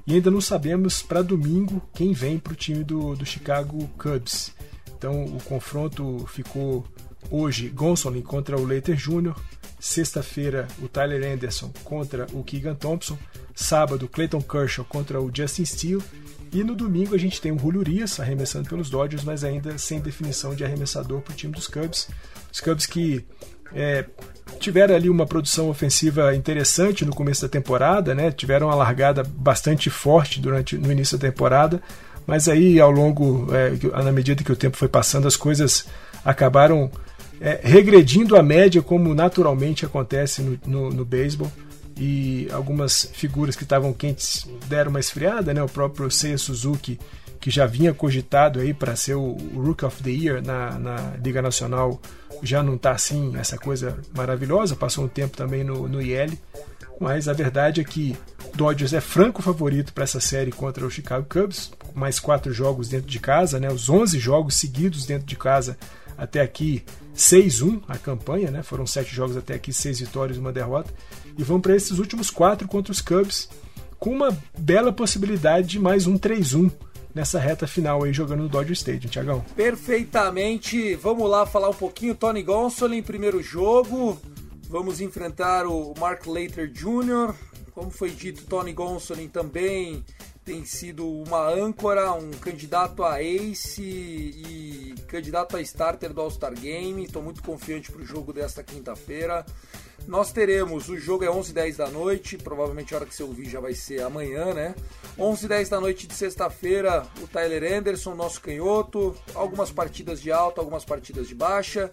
E 0.07 0.13
ainda 0.13 0.29
não 0.29 0.41
sabemos 0.41 1.01
para 1.01 1.23
domingo 1.23 1.81
quem 1.93 2.13
vem 2.13 2.37
para 2.37 2.53
o 2.53 2.55
time 2.55 2.83
do, 2.83 3.15
do 3.15 3.25
Chicago 3.25 3.89
Cubs. 3.97 4.53
Então 4.97 5.25
o 5.25 5.41
confronto 5.43 6.25
ficou 6.27 6.85
hoje 7.31 7.69
Gonsolin 7.69 8.21
contra 8.21 8.57
o 8.57 8.63
Leiter 8.63 8.95
Jr., 8.95 9.33
sexta-feira 9.79 10.67
o 10.81 10.87
Tyler 10.87 11.33
Anderson 11.33 11.71
contra 11.83 12.27
o 12.33 12.43
Keegan 12.43 12.75
Thompson, 12.75 13.17
sábado 13.55 14.07
Clayton 14.07 14.41
Kershaw 14.41 14.85
contra 14.85 15.19
o 15.19 15.31
Justin 15.33 15.65
Steele 15.65 16.03
e 16.55 16.63
no 16.63 16.73
domingo 16.73 17.13
a 17.13 17.17
gente 17.17 17.41
tem 17.41 17.51
o 17.51 17.59
Julio 17.59 17.81
Urias 17.81 18.17
arremessando 18.19 18.69
pelos 18.69 18.89
Dodgers, 18.89 19.23
mas 19.23 19.43
ainda 19.43 19.77
sem 19.77 19.99
definição 19.99 20.55
de 20.55 20.63
arremessador 20.63 21.19
para 21.19 21.33
o 21.33 21.35
time 21.35 21.53
dos 21.53 21.67
Cubs. 21.67 22.07
Os 22.51 22.61
Cubs 22.61 22.85
que 22.85 23.25
é, 23.73 24.05
tiveram 24.59 24.95
ali 24.95 25.09
uma 25.09 25.25
produção 25.25 25.69
ofensiva 25.69 26.33
interessante 26.33 27.03
no 27.03 27.13
começo 27.13 27.41
da 27.41 27.49
temporada, 27.49 28.15
né? 28.15 28.31
tiveram 28.31 28.67
uma 28.67 28.75
largada 28.75 29.21
bastante 29.23 29.89
forte 29.89 30.39
durante 30.39 30.77
no 30.77 30.91
início 30.91 31.17
da 31.17 31.27
temporada, 31.27 31.81
mas 32.25 32.47
aí 32.47 32.79
ao 32.79 32.89
longo, 32.89 33.47
é, 33.53 34.03
na 34.03 34.11
medida 34.11 34.43
que 34.43 34.51
o 34.51 34.55
tempo 34.55 34.77
foi 34.77 34.87
passando, 34.87 35.27
as 35.27 35.35
coisas 35.35 35.85
acabaram 36.23 36.89
é, 37.41 37.59
regredindo 37.63 38.37
a 38.37 38.41
média, 38.41 38.81
como 38.81 39.13
naturalmente 39.13 39.85
acontece 39.85 40.41
no, 40.41 40.57
no, 40.65 40.89
no 40.89 41.05
beisebol. 41.05 41.51
E 41.97 42.47
algumas 42.51 43.09
figuras 43.13 43.55
que 43.55 43.63
estavam 43.63 43.93
quentes 43.93 44.45
deram 44.67 44.89
uma 44.89 44.99
esfriada, 44.99 45.53
né? 45.53 45.63
O 45.63 45.69
próprio 45.69 46.11
Seiya 46.11 46.37
Suzuki, 46.37 46.99
que 47.39 47.49
já 47.49 47.65
vinha 47.65 47.93
cogitado 47.93 48.59
aí 48.59 48.73
para 48.73 48.95
ser 48.95 49.15
o, 49.15 49.37
Rook 49.55 49.85
of 49.85 50.03
the 50.03 50.09
Year 50.09 50.43
na, 50.43 50.77
na 50.77 50.95
Liga 51.23 51.41
Nacional, 51.41 52.01
já 52.43 52.61
não 52.61 52.75
está 52.75 52.91
assim, 52.91 53.33
essa 53.37 53.57
coisa 53.57 53.97
maravilhosa. 54.13 54.75
Passou 54.75 55.05
um 55.05 55.07
tempo 55.07 55.37
também 55.37 55.63
no, 55.63 55.87
no 55.87 56.01
IL. 56.01 56.37
Mas 56.99 57.27
a 57.27 57.33
verdade 57.33 57.81
é 57.81 57.83
que 57.83 58.15
Dodgers 58.53 58.93
é 58.93 59.01
franco 59.01 59.41
favorito 59.41 59.93
para 59.93 60.05
essa 60.05 60.19
série 60.19 60.51
contra 60.51 60.85
o 60.85 60.89
Chicago 60.89 61.25
Cubs, 61.27 61.71
mais 61.93 62.19
quatro 62.19 62.53
jogos 62.53 62.87
dentro 62.87 63.07
de 63.07 63.19
casa, 63.19 63.59
né? 63.59 63.69
Os 63.69 63.89
11 63.89 64.17
jogos 64.19 64.55
seguidos 64.55 65.05
dentro 65.05 65.27
de 65.27 65.35
casa 65.35 65.77
até 66.17 66.41
aqui 66.41 66.83
6-1 67.15 67.81
a 67.87 67.97
campanha, 67.97 68.51
né? 68.51 68.63
Foram 68.63 68.85
sete 68.85 69.13
jogos 69.13 69.35
até 69.37 69.53
aqui, 69.53 69.73
seis 69.73 69.99
vitórias 69.99 70.37
e 70.37 70.39
uma 70.39 70.51
derrota. 70.51 70.93
E 71.37 71.43
vão 71.43 71.59
para 71.59 71.75
esses 71.75 71.99
últimos 71.99 72.29
quatro 72.29 72.67
contra 72.67 72.91
os 72.91 73.01
Cubs, 73.01 73.49
com 73.99 74.11
uma 74.11 74.37
bela 74.57 74.91
possibilidade 74.91 75.67
de 75.67 75.79
mais 75.79 76.07
um 76.07 76.17
3-1 76.17 76.71
nessa 77.13 77.39
reta 77.39 77.65
final 77.65 78.03
aí 78.03 78.11
jogando 78.11 78.43
no 78.43 78.49
Dodger 78.49 78.73
Stadium, 78.73 79.09
Tiagão. 79.09 79.45
Perfeitamente. 79.55 80.95
Vamos 80.95 81.29
lá 81.29 81.45
falar 81.45 81.69
um 81.69 81.73
pouquinho. 81.73 82.13
Tony 82.13 82.43
Gonsolin, 82.43 83.01
primeiro 83.01 83.41
jogo. 83.41 84.19
Vamos 84.69 84.99
enfrentar 84.99 85.65
o 85.65 85.93
Mark 85.97 86.25
Leiter 86.27 86.69
Jr. 86.69 87.33
Como 87.73 87.89
foi 87.89 88.09
dito, 88.09 88.43
Tony 88.43 88.73
Gonsolin 88.73 89.27
também 89.27 90.03
tem 90.45 90.63
sido 90.63 91.09
uma 91.09 91.49
âncora, 91.49 92.13
um 92.13 92.29
candidato 92.29 93.03
a 93.03 93.21
ace 93.21 93.81
e 93.81 94.93
candidato 95.07 95.57
a 95.57 95.61
starter 95.61 96.13
do 96.13 96.21
All-Star 96.21 96.53
Game. 96.53 97.03
Estou 97.03 97.23
muito 97.23 97.41
confiante 97.41 97.91
para 97.91 98.03
o 98.03 98.05
jogo 98.05 98.31
desta 98.31 98.63
quinta-feira. 98.63 99.43
Nós 100.07 100.31
teremos, 100.31 100.87
o 100.87 100.97
jogo 100.97 101.23
é 101.23 101.27
11h10 101.27 101.77
da 101.77 101.87
noite, 101.89 102.37
provavelmente 102.37 102.93
a 102.93 102.97
hora 102.97 103.07
que 103.07 103.15
você 103.15 103.23
ouvir 103.23 103.49
já 103.49 103.59
vai 103.59 103.73
ser 103.73 104.03
amanhã, 104.03 104.53
né? 104.53 104.75
11h10 105.17 105.69
da 105.69 105.81
noite 105.81 106.05
de 106.05 106.13
sexta-feira, 106.13 107.07
o 107.23 107.27
Tyler 107.27 107.73
Anderson, 107.79 108.13
nosso 108.13 108.39
canhoto, 108.39 109.15
algumas 109.33 109.71
partidas 109.71 110.21
de 110.21 110.31
alta, 110.31 110.61
algumas 110.61 110.85
partidas 110.85 111.27
de 111.27 111.33
baixa. 111.33 111.89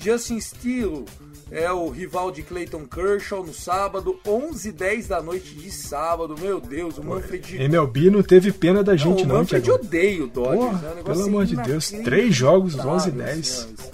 Justin 0.00 0.40
Steele 0.40 1.04
é 1.50 1.70
o 1.70 1.90
rival 1.90 2.30
de 2.30 2.42
Clayton 2.42 2.86
Kershaw 2.86 3.44
no 3.44 3.52
sábado, 3.52 4.18
11 4.26 4.72
10 4.72 5.08
da 5.08 5.22
noite 5.22 5.54
de 5.54 5.70
sábado. 5.70 6.34
Meu 6.40 6.60
Deus, 6.60 6.96
o 6.96 7.04
Manfred. 7.04 7.58
MLB 7.58 8.10
não 8.10 8.22
teve 8.22 8.50
pena 8.50 8.82
da 8.82 8.96
gente, 8.96 9.26
não. 9.26 9.34
O 9.34 9.38
Manfred 9.38 9.68
não, 9.68 9.74
odeia 9.74 10.24
o 10.24 10.26
Dodgers. 10.26 10.58
Porra, 10.58 10.94
né? 10.94 11.02
pelo 11.02 11.24
amor 11.24 11.44
de 11.44 11.56
Deus, 11.56 11.90
três 11.90 12.34
jogos, 12.34 12.76
11 12.76 13.10
10. 13.10 13.46
Senhores. 13.46 13.90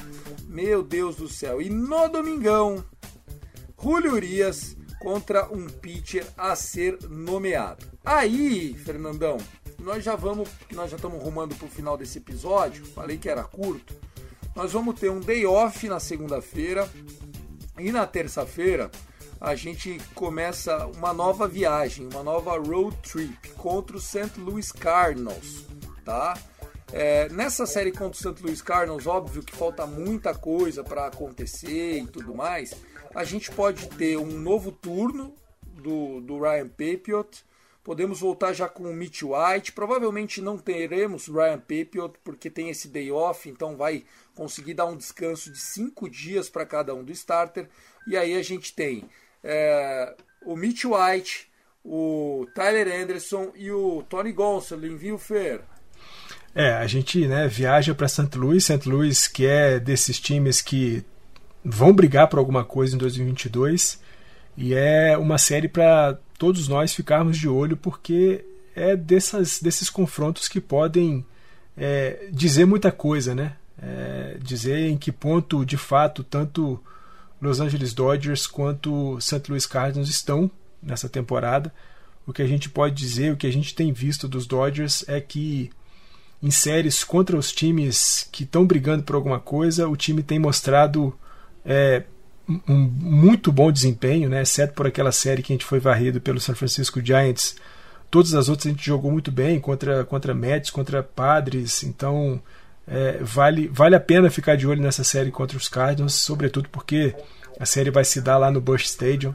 Meu 0.48 0.82
Deus 0.82 1.16
do 1.16 1.28
céu. 1.28 1.60
E 1.60 1.68
no 1.68 2.08
domingão, 2.08 2.84
Julio 3.82 4.12
Urias 4.12 4.76
contra 5.00 5.46
um 5.52 5.66
pitcher 5.66 6.26
a 6.36 6.54
ser 6.54 6.98
nomeado. 7.08 7.84
Aí, 8.04 8.74
Fernandão, 8.74 9.38
nós 9.78 10.04
já 10.04 10.14
vamos, 10.16 10.48
nós 10.72 10.90
já 10.90 10.96
estamos 10.96 11.22
rumando 11.22 11.54
para 11.54 11.66
o 11.66 11.70
final 11.70 11.96
desse 11.96 12.18
episódio. 12.18 12.84
Falei 12.86 13.18
que 13.18 13.28
era 13.28 13.44
curto. 13.44 13.94
Nós 14.56 14.72
vamos 14.72 14.98
ter 14.98 15.10
um 15.10 15.20
day 15.20 15.44
off 15.44 15.86
na 15.86 16.00
segunda-feira 16.00 16.88
e 17.78 17.92
na 17.92 18.06
terça-feira 18.06 18.90
a 19.38 19.54
gente 19.54 20.00
começa 20.14 20.86
uma 20.86 21.12
nova 21.12 21.46
viagem, 21.46 22.08
uma 22.10 22.22
nova 22.22 22.56
road 22.56 22.96
trip 23.02 23.50
contra 23.50 23.98
o 23.98 24.00
St. 24.00 24.40
Louis 24.40 24.72
Cardinals, 24.72 25.66
tá? 26.06 26.38
É, 26.90 27.28
nessa 27.28 27.66
série 27.66 27.92
contra 27.92 28.12
o 28.12 28.14
St. 28.14 28.42
Louis 28.42 28.62
Cardinals, 28.62 29.06
óbvio 29.06 29.42
que 29.42 29.54
falta 29.54 29.86
muita 29.86 30.34
coisa 30.34 30.82
para 30.82 31.06
acontecer 31.06 31.98
e 31.98 32.06
tudo 32.06 32.34
mais. 32.34 32.74
A 33.14 33.24
gente 33.24 33.50
pode 33.50 33.86
ter 33.90 34.16
um 34.16 34.38
novo 34.38 34.72
turno 34.72 35.34
do, 35.66 36.22
do 36.22 36.40
Ryan 36.40 36.68
Papiot. 36.68 37.44
Podemos 37.86 38.18
voltar 38.18 38.52
já 38.52 38.68
com 38.68 38.82
o 38.82 38.92
Mitch 38.92 39.22
White. 39.22 39.70
Provavelmente 39.70 40.42
não 40.42 40.58
teremos 40.58 41.28
Ryan 41.28 41.60
Papiot 41.60 42.18
porque 42.24 42.50
tem 42.50 42.68
esse 42.68 42.88
day 42.88 43.12
off, 43.12 43.48
então 43.48 43.76
vai 43.76 44.02
conseguir 44.34 44.74
dar 44.74 44.86
um 44.86 44.96
descanso 44.96 45.52
de 45.52 45.60
cinco 45.60 46.10
dias 46.10 46.50
para 46.50 46.66
cada 46.66 46.92
um 46.92 47.04
do 47.04 47.12
starter. 47.12 47.68
E 48.08 48.16
aí 48.16 48.34
a 48.34 48.42
gente 48.42 48.74
tem 48.74 49.04
é, 49.40 50.16
o 50.44 50.56
Mitch 50.56 50.82
White, 50.84 51.48
o 51.84 52.44
Tyler 52.56 52.88
Anderson 52.88 53.52
e 53.54 53.70
o 53.70 54.02
Tony 54.08 54.32
Gonsolin, 54.32 54.96
viu, 54.96 55.16
Fer? 55.16 55.60
É, 56.56 56.72
a 56.72 56.88
gente 56.88 57.24
né, 57.28 57.46
viaja 57.46 57.94
para 57.94 58.08
St. 58.08 58.36
Louis, 58.36 58.64
St. 58.64 58.88
Louis 58.88 59.28
que 59.28 59.46
é 59.46 59.78
desses 59.78 60.18
times 60.18 60.60
que 60.60 61.04
vão 61.64 61.92
brigar 61.92 62.26
por 62.26 62.40
alguma 62.40 62.64
coisa 62.64 62.96
em 62.96 62.98
2022 62.98 64.00
e 64.56 64.74
é 64.74 65.16
uma 65.16 65.38
série 65.38 65.68
para 65.68 66.18
todos 66.36 66.68
nós 66.68 66.94
ficarmos 66.94 67.38
de 67.38 67.48
olho 67.48 67.76
porque 67.76 68.44
é 68.74 68.94
dessas, 68.94 69.60
desses 69.60 69.88
confrontos 69.88 70.48
que 70.48 70.60
podem 70.60 71.24
é, 71.76 72.28
dizer 72.32 72.64
muita 72.66 72.92
coisa, 72.92 73.34
né? 73.34 73.56
É, 73.80 74.38
dizer 74.40 74.88
em 74.88 74.96
que 74.96 75.12
ponto 75.12 75.64
de 75.64 75.76
fato 75.76 76.24
tanto 76.24 76.82
Los 77.40 77.60
Angeles 77.60 77.92
Dodgers 77.92 78.46
quanto 78.46 79.20
St. 79.20 79.42
Louis 79.48 79.66
Cardinals 79.66 80.08
estão 80.08 80.50
nessa 80.82 81.08
temporada. 81.08 81.72
O 82.26 82.32
que 82.32 82.42
a 82.42 82.46
gente 82.46 82.68
pode 82.68 82.94
dizer, 82.94 83.32
o 83.32 83.36
que 83.36 83.46
a 83.46 83.52
gente 83.52 83.74
tem 83.74 83.92
visto 83.92 84.26
dos 84.26 84.46
Dodgers 84.46 85.04
é 85.06 85.20
que 85.20 85.70
em 86.42 86.50
séries 86.50 87.04
contra 87.04 87.36
os 87.36 87.52
times 87.52 88.28
que 88.30 88.44
estão 88.44 88.66
brigando 88.66 89.02
por 89.02 89.14
alguma 89.16 89.40
coisa, 89.40 89.88
o 89.88 89.96
time 89.96 90.22
tem 90.22 90.38
mostrado 90.38 91.14
é, 91.64 92.04
um 92.48 92.76
muito 92.76 93.50
bom 93.50 93.72
desempenho, 93.72 94.28
né? 94.28 94.42
exceto 94.42 94.74
por 94.74 94.86
aquela 94.86 95.12
série 95.12 95.42
que 95.42 95.52
a 95.52 95.54
gente 95.54 95.64
foi 95.64 95.80
varrido 95.80 96.20
pelo 96.20 96.40
San 96.40 96.54
Francisco 96.54 97.04
Giants. 97.04 97.56
Todas 98.10 98.34
as 98.34 98.48
outras 98.48 98.66
a 98.66 98.70
gente 98.70 98.86
jogou 98.86 99.10
muito 99.10 99.32
bem 99.32 99.58
contra, 99.58 100.04
contra 100.04 100.32
Mets, 100.32 100.70
contra 100.70 101.02
Padres, 101.02 101.82
então 101.82 102.40
é, 102.86 103.18
vale, 103.20 103.68
vale 103.68 103.96
a 103.96 104.00
pena 104.00 104.30
ficar 104.30 104.56
de 104.56 104.66
olho 104.66 104.80
nessa 104.80 105.02
série 105.02 105.30
contra 105.30 105.56
os 105.56 105.68
Cardinals, 105.68 106.14
sobretudo 106.14 106.68
porque 106.68 107.14
a 107.58 107.66
série 107.66 107.90
vai 107.90 108.04
se 108.04 108.20
dar 108.20 108.38
lá 108.38 108.50
no 108.50 108.60
Busch 108.60 108.84
Stadium 108.84 109.34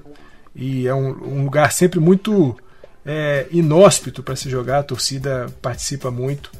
e 0.55 0.87
é 0.87 0.93
um, 0.93 1.09
um 1.09 1.43
lugar 1.43 1.71
sempre 1.71 1.99
muito 1.99 2.57
é, 3.05 3.45
inóspito 3.51 4.23
para 4.23 4.35
se 4.35 4.49
jogar, 4.49 4.79
a 4.79 4.83
torcida 4.83 5.47
participa 5.61 6.09
muito 6.09 6.51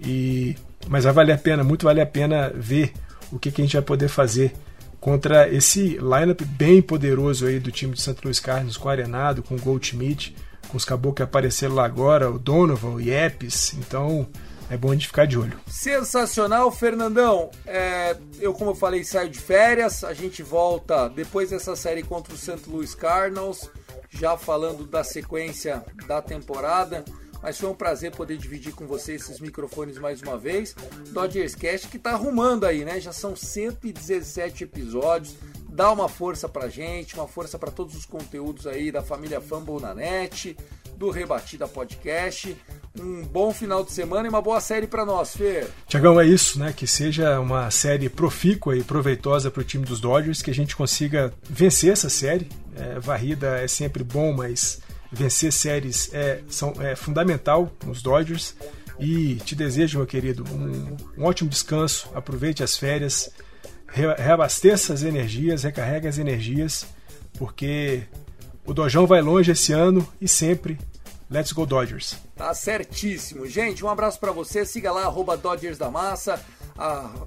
e 0.00 0.56
mas 0.86 1.04
vai 1.04 1.12
valer 1.12 1.32
a 1.32 1.38
pena, 1.38 1.62
muito 1.62 1.84
vale 1.84 2.00
a 2.00 2.06
pena 2.06 2.50
ver 2.54 2.92
o 3.30 3.38
que, 3.38 3.50
que 3.50 3.60
a 3.60 3.64
gente 3.64 3.74
vai 3.74 3.82
poder 3.82 4.08
fazer 4.08 4.54
contra 5.00 5.48
esse 5.48 5.98
lineup 5.98 6.42
bem 6.42 6.82
poderoso 6.82 7.46
aí 7.46 7.58
do 7.58 7.70
time 7.70 7.94
de 7.94 8.00
Santo 8.00 8.24
Luís 8.24 8.40
Cardinals, 8.40 8.76
com 8.76 8.88
Arenado, 8.88 9.42
com 9.42 9.54
o 9.54 9.60
Goldschmidt, 9.60 10.34
com 10.68 10.76
os 10.76 10.84
caboclos 10.84 11.16
que 11.16 11.22
apareceram 11.22 11.74
lá 11.74 11.84
agora, 11.84 12.30
o 12.30 12.38
Donovan, 12.38 12.94
o 12.94 13.00
Yepes, 13.00 13.74
então 13.74 14.26
é 14.70 14.76
bom 14.76 14.92
gente 14.92 15.06
ficar 15.06 15.26
de 15.26 15.38
olho. 15.38 15.58
Sensacional, 15.66 16.70
Fernandão. 16.70 17.50
É, 17.66 18.16
eu, 18.38 18.52
como 18.52 18.72
eu 18.72 18.74
falei, 18.74 19.02
saio 19.02 19.30
de 19.30 19.38
férias. 19.38 20.04
A 20.04 20.12
gente 20.12 20.42
volta 20.42 21.08
depois 21.08 21.50
dessa 21.50 21.74
série 21.74 22.02
contra 22.02 22.34
o 22.34 22.36
St. 22.36 22.60
Louis 22.66 22.94
Cardinals, 22.94 23.70
já 24.10 24.36
falando 24.36 24.86
da 24.86 25.02
sequência 25.02 25.82
da 26.06 26.20
temporada. 26.20 27.02
Mas 27.42 27.58
foi 27.58 27.68
um 27.68 27.74
prazer 27.74 28.10
poder 28.10 28.36
dividir 28.36 28.72
com 28.72 28.86
vocês 28.86 29.22
esses 29.22 29.40
microfones 29.40 29.98
mais 29.98 30.20
uma 30.22 30.36
vez. 30.36 30.74
Dodgers 31.10 31.54
Cast 31.54 31.88
que 31.88 31.96
está 31.96 32.12
arrumando 32.12 32.64
aí, 32.64 32.84
né? 32.84 33.00
Já 33.00 33.12
são 33.12 33.36
117 33.36 34.64
episódios. 34.64 35.36
Dá 35.68 35.92
uma 35.92 36.08
força 36.08 36.48
pra 36.48 36.68
gente, 36.68 37.14
uma 37.14 37.28
força 37.28 37.58
para 37.58 37.70
todos 37.70 37.94
os 37.94 38.04
conteúdos 38.04 38.66
aí 38.66 38.90
da 38.90 39.02
família 39.02 39.40
Fumble 39.40 39.80
na 39.80 39.94
net, 39.94 40.56
do 40.96 41.10
Rebatida 41.10 41.68
Podcast. 41.68 42.56
Um 42.98 43.22
bom 43.22 43.52
final 43.52 43.84
de 43.84 43.92
semana 43.92 44.26
e 44.26 44.28
uma 44.28 44.42
boa 44.42 44.60
série 44.60 44.88
para 44.88 45.06
nós, 45.06 45.36
Fer. 45.36 45.68
Tiagão, 45.86 46.20
é 46.20 46.26
isso, 46.26 46.58
né? 46.58 46.72
Que 46.76 46.84
seja 46.84 47.38
uma 47.38 47.70
série 47.70 48.08
profícua 48.08 48.76
e 48.76 48.82
proveitosa 48.82 49.52
para 49.52 49.60
o 49.60 49.64
time 49.64 49.84
dos 49.84 50.00
Dodgers, 50.00 50.42
que 50.42 50.50
a 50.50 50.54
gente 50.54 50.74
consiga 50.74 51.32
vencer 51.48 51.92
essa 51.92 52.08
série. 52.08 52.48
É, 52.74 52.98
varrida 52.98 53.60
é 53.60 53.68
sempre 53.68 54.02
bom, 54.02 54.32
mas 54.32 54.80
vencer 55.10 55.52
séries 55.52 56.10
é, 56.12 56.40
são, 56.48 56.74
é 56.80 56.94
fundamental 56.94 57.72
nos 57.84 58.02
Dodgers. 58.02 58.54
E 58.98 59.36
te 59.36 59.54
desejo, 59.54 59.98
meu 59.98 60.06
querido, 60.06 60.44
um, 60.52 60.96
um 61.16 61.24
ótimo 61.24 61.48
descanso. 61.48 62.10
Aproveite 62.14 62.64
as 62.64 62.76
férias, 62.76 63.30
reabasteça 63.86 64.92
as 64.92 65.02
energias, 65.02 65.62
recarrega 65.62 66.08
as 66.08 66.18
energias, 66.18 66.84
porque 67.38 68.02
o 68.66 68.74
Dojão 68.74 69.06
vai 69.06 69.22
longe 69.22 69.52
esse 69.52 69.72
ano 69.72 70.06
e 70.20 70.26
sempre 70.26 70.78
Let's 71.30 71.52
Go 71.52 71.64
Dodgers. 71.64 72.16
Tá 72.36 72.52
certíssimo. 72.54 73.46
Gente, 73.46 73.84
um 73.84 73.88
abraço 73.88 74.18
para 74.18 74.32
você. 74.32 74.64
Siga 74.64 74.90
lá, 74.90 75.02
arroba 75.02 75.36
Dodgers 75.36 75.78
da 75.78 75.90
Massa, 75.90 76.42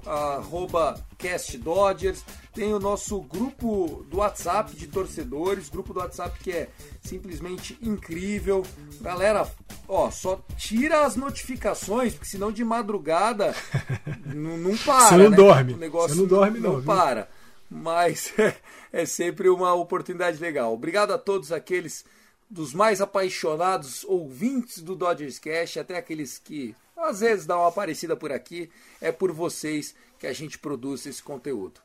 arroba 0.04 1.00
Cast 1.22 1.56
Dodgers. 1.56 2.24
Tem 2.52 2.74
o 2.74 2.80
nosso 2.80 3.20
grupo 3.22 4.04
do 4.10 4.18
WhatsApp 4.18 4.74
de 4.74 4.88
torcedores, 4.88 5.68
grupo 5.68 5.94
do 5.94 6.00
WhatsApp 6.00 6.38
que 6.40 6.50
é 6.50 6.68
simplesmente 7.00 7.78
incrível. 7.80 8.66
Galera, 9.00 9.48
ó, 9.88 10.10
só 10.10 10.44
tira 10.56 11.06
as 11.06 11.14
notificações, 11.14 12.12
porque 12.12 12.28
senão 12.28 12.50
de 12.50 12.64
madrugada 12.64 13.54
não, 14.26 14.58
não 14.58 14.76
para. 14.76 15.08
Você 15.08 15.16
não 15.16 15.30
né? 15.30 15.36
dorme. 15.36 15.72
O 15.74 15.78
negócio 15.78 16.16
Você 16.16 16.20
não 16.20 16.28
dorme, 16.28 16.58
não. 16.58 16.72
Não 16.74 16.82
para. 16.82 17.28
Mas 17.70 18.34
é, 18.36 18.56
é 18.92 19.06
sempre 19.06 19.48
uma 19.48 19.72
oportunidade 19.72 20.38
legal. 20.38 20.74
Obrigado 20.74 21.12
a 21.12 21.18
todos 21.18 21.52
aqueles 21.52 22.04
dos 22.50 22.74
mais 22.74 23.00
apaixonados 23.00 24.04
ouvintes 24.04 24.82
do 24.82 24.94
Dodgers 24.94 25.38
Cash, 25.38 25.78
até 25.78 25.96
aqueles 25.96 26.38
que 26.38 26.74
às 26.94 27.20
vezes 27.20 27.46
dão 27.46 27.60
uma 27.60 27.68
aparecida 27.68 28.14
por 28.14 28.30
aqui, 28.30 28.70
é 29.00 29.10
por 29.10 29.32
vocês 29.32 29.94
que 30.22 30.28
a 30.28 30.32
gente 30.32 30.56
produz 30.56 31.04
esse 31.04 31.20
conteúdo. 31.20 31.80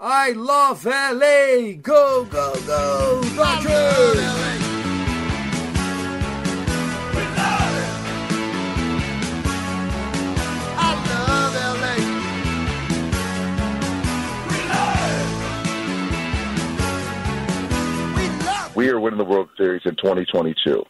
I 0.00 0.32
love 0.32 0.88
LA! 0.88 1.74
Go, 1.82 2.24
go, 2.24 2.52
go, 2.64 3.20
Dodgers! 3.36 4.16
We 18.74 18.88
are 18.88 18.98
winning 18.98 19.18
the 19.18 19.24
World 19.24 19.50
Series 19.58 19.82
in 19.84 19.96
2022. 19.96 20.82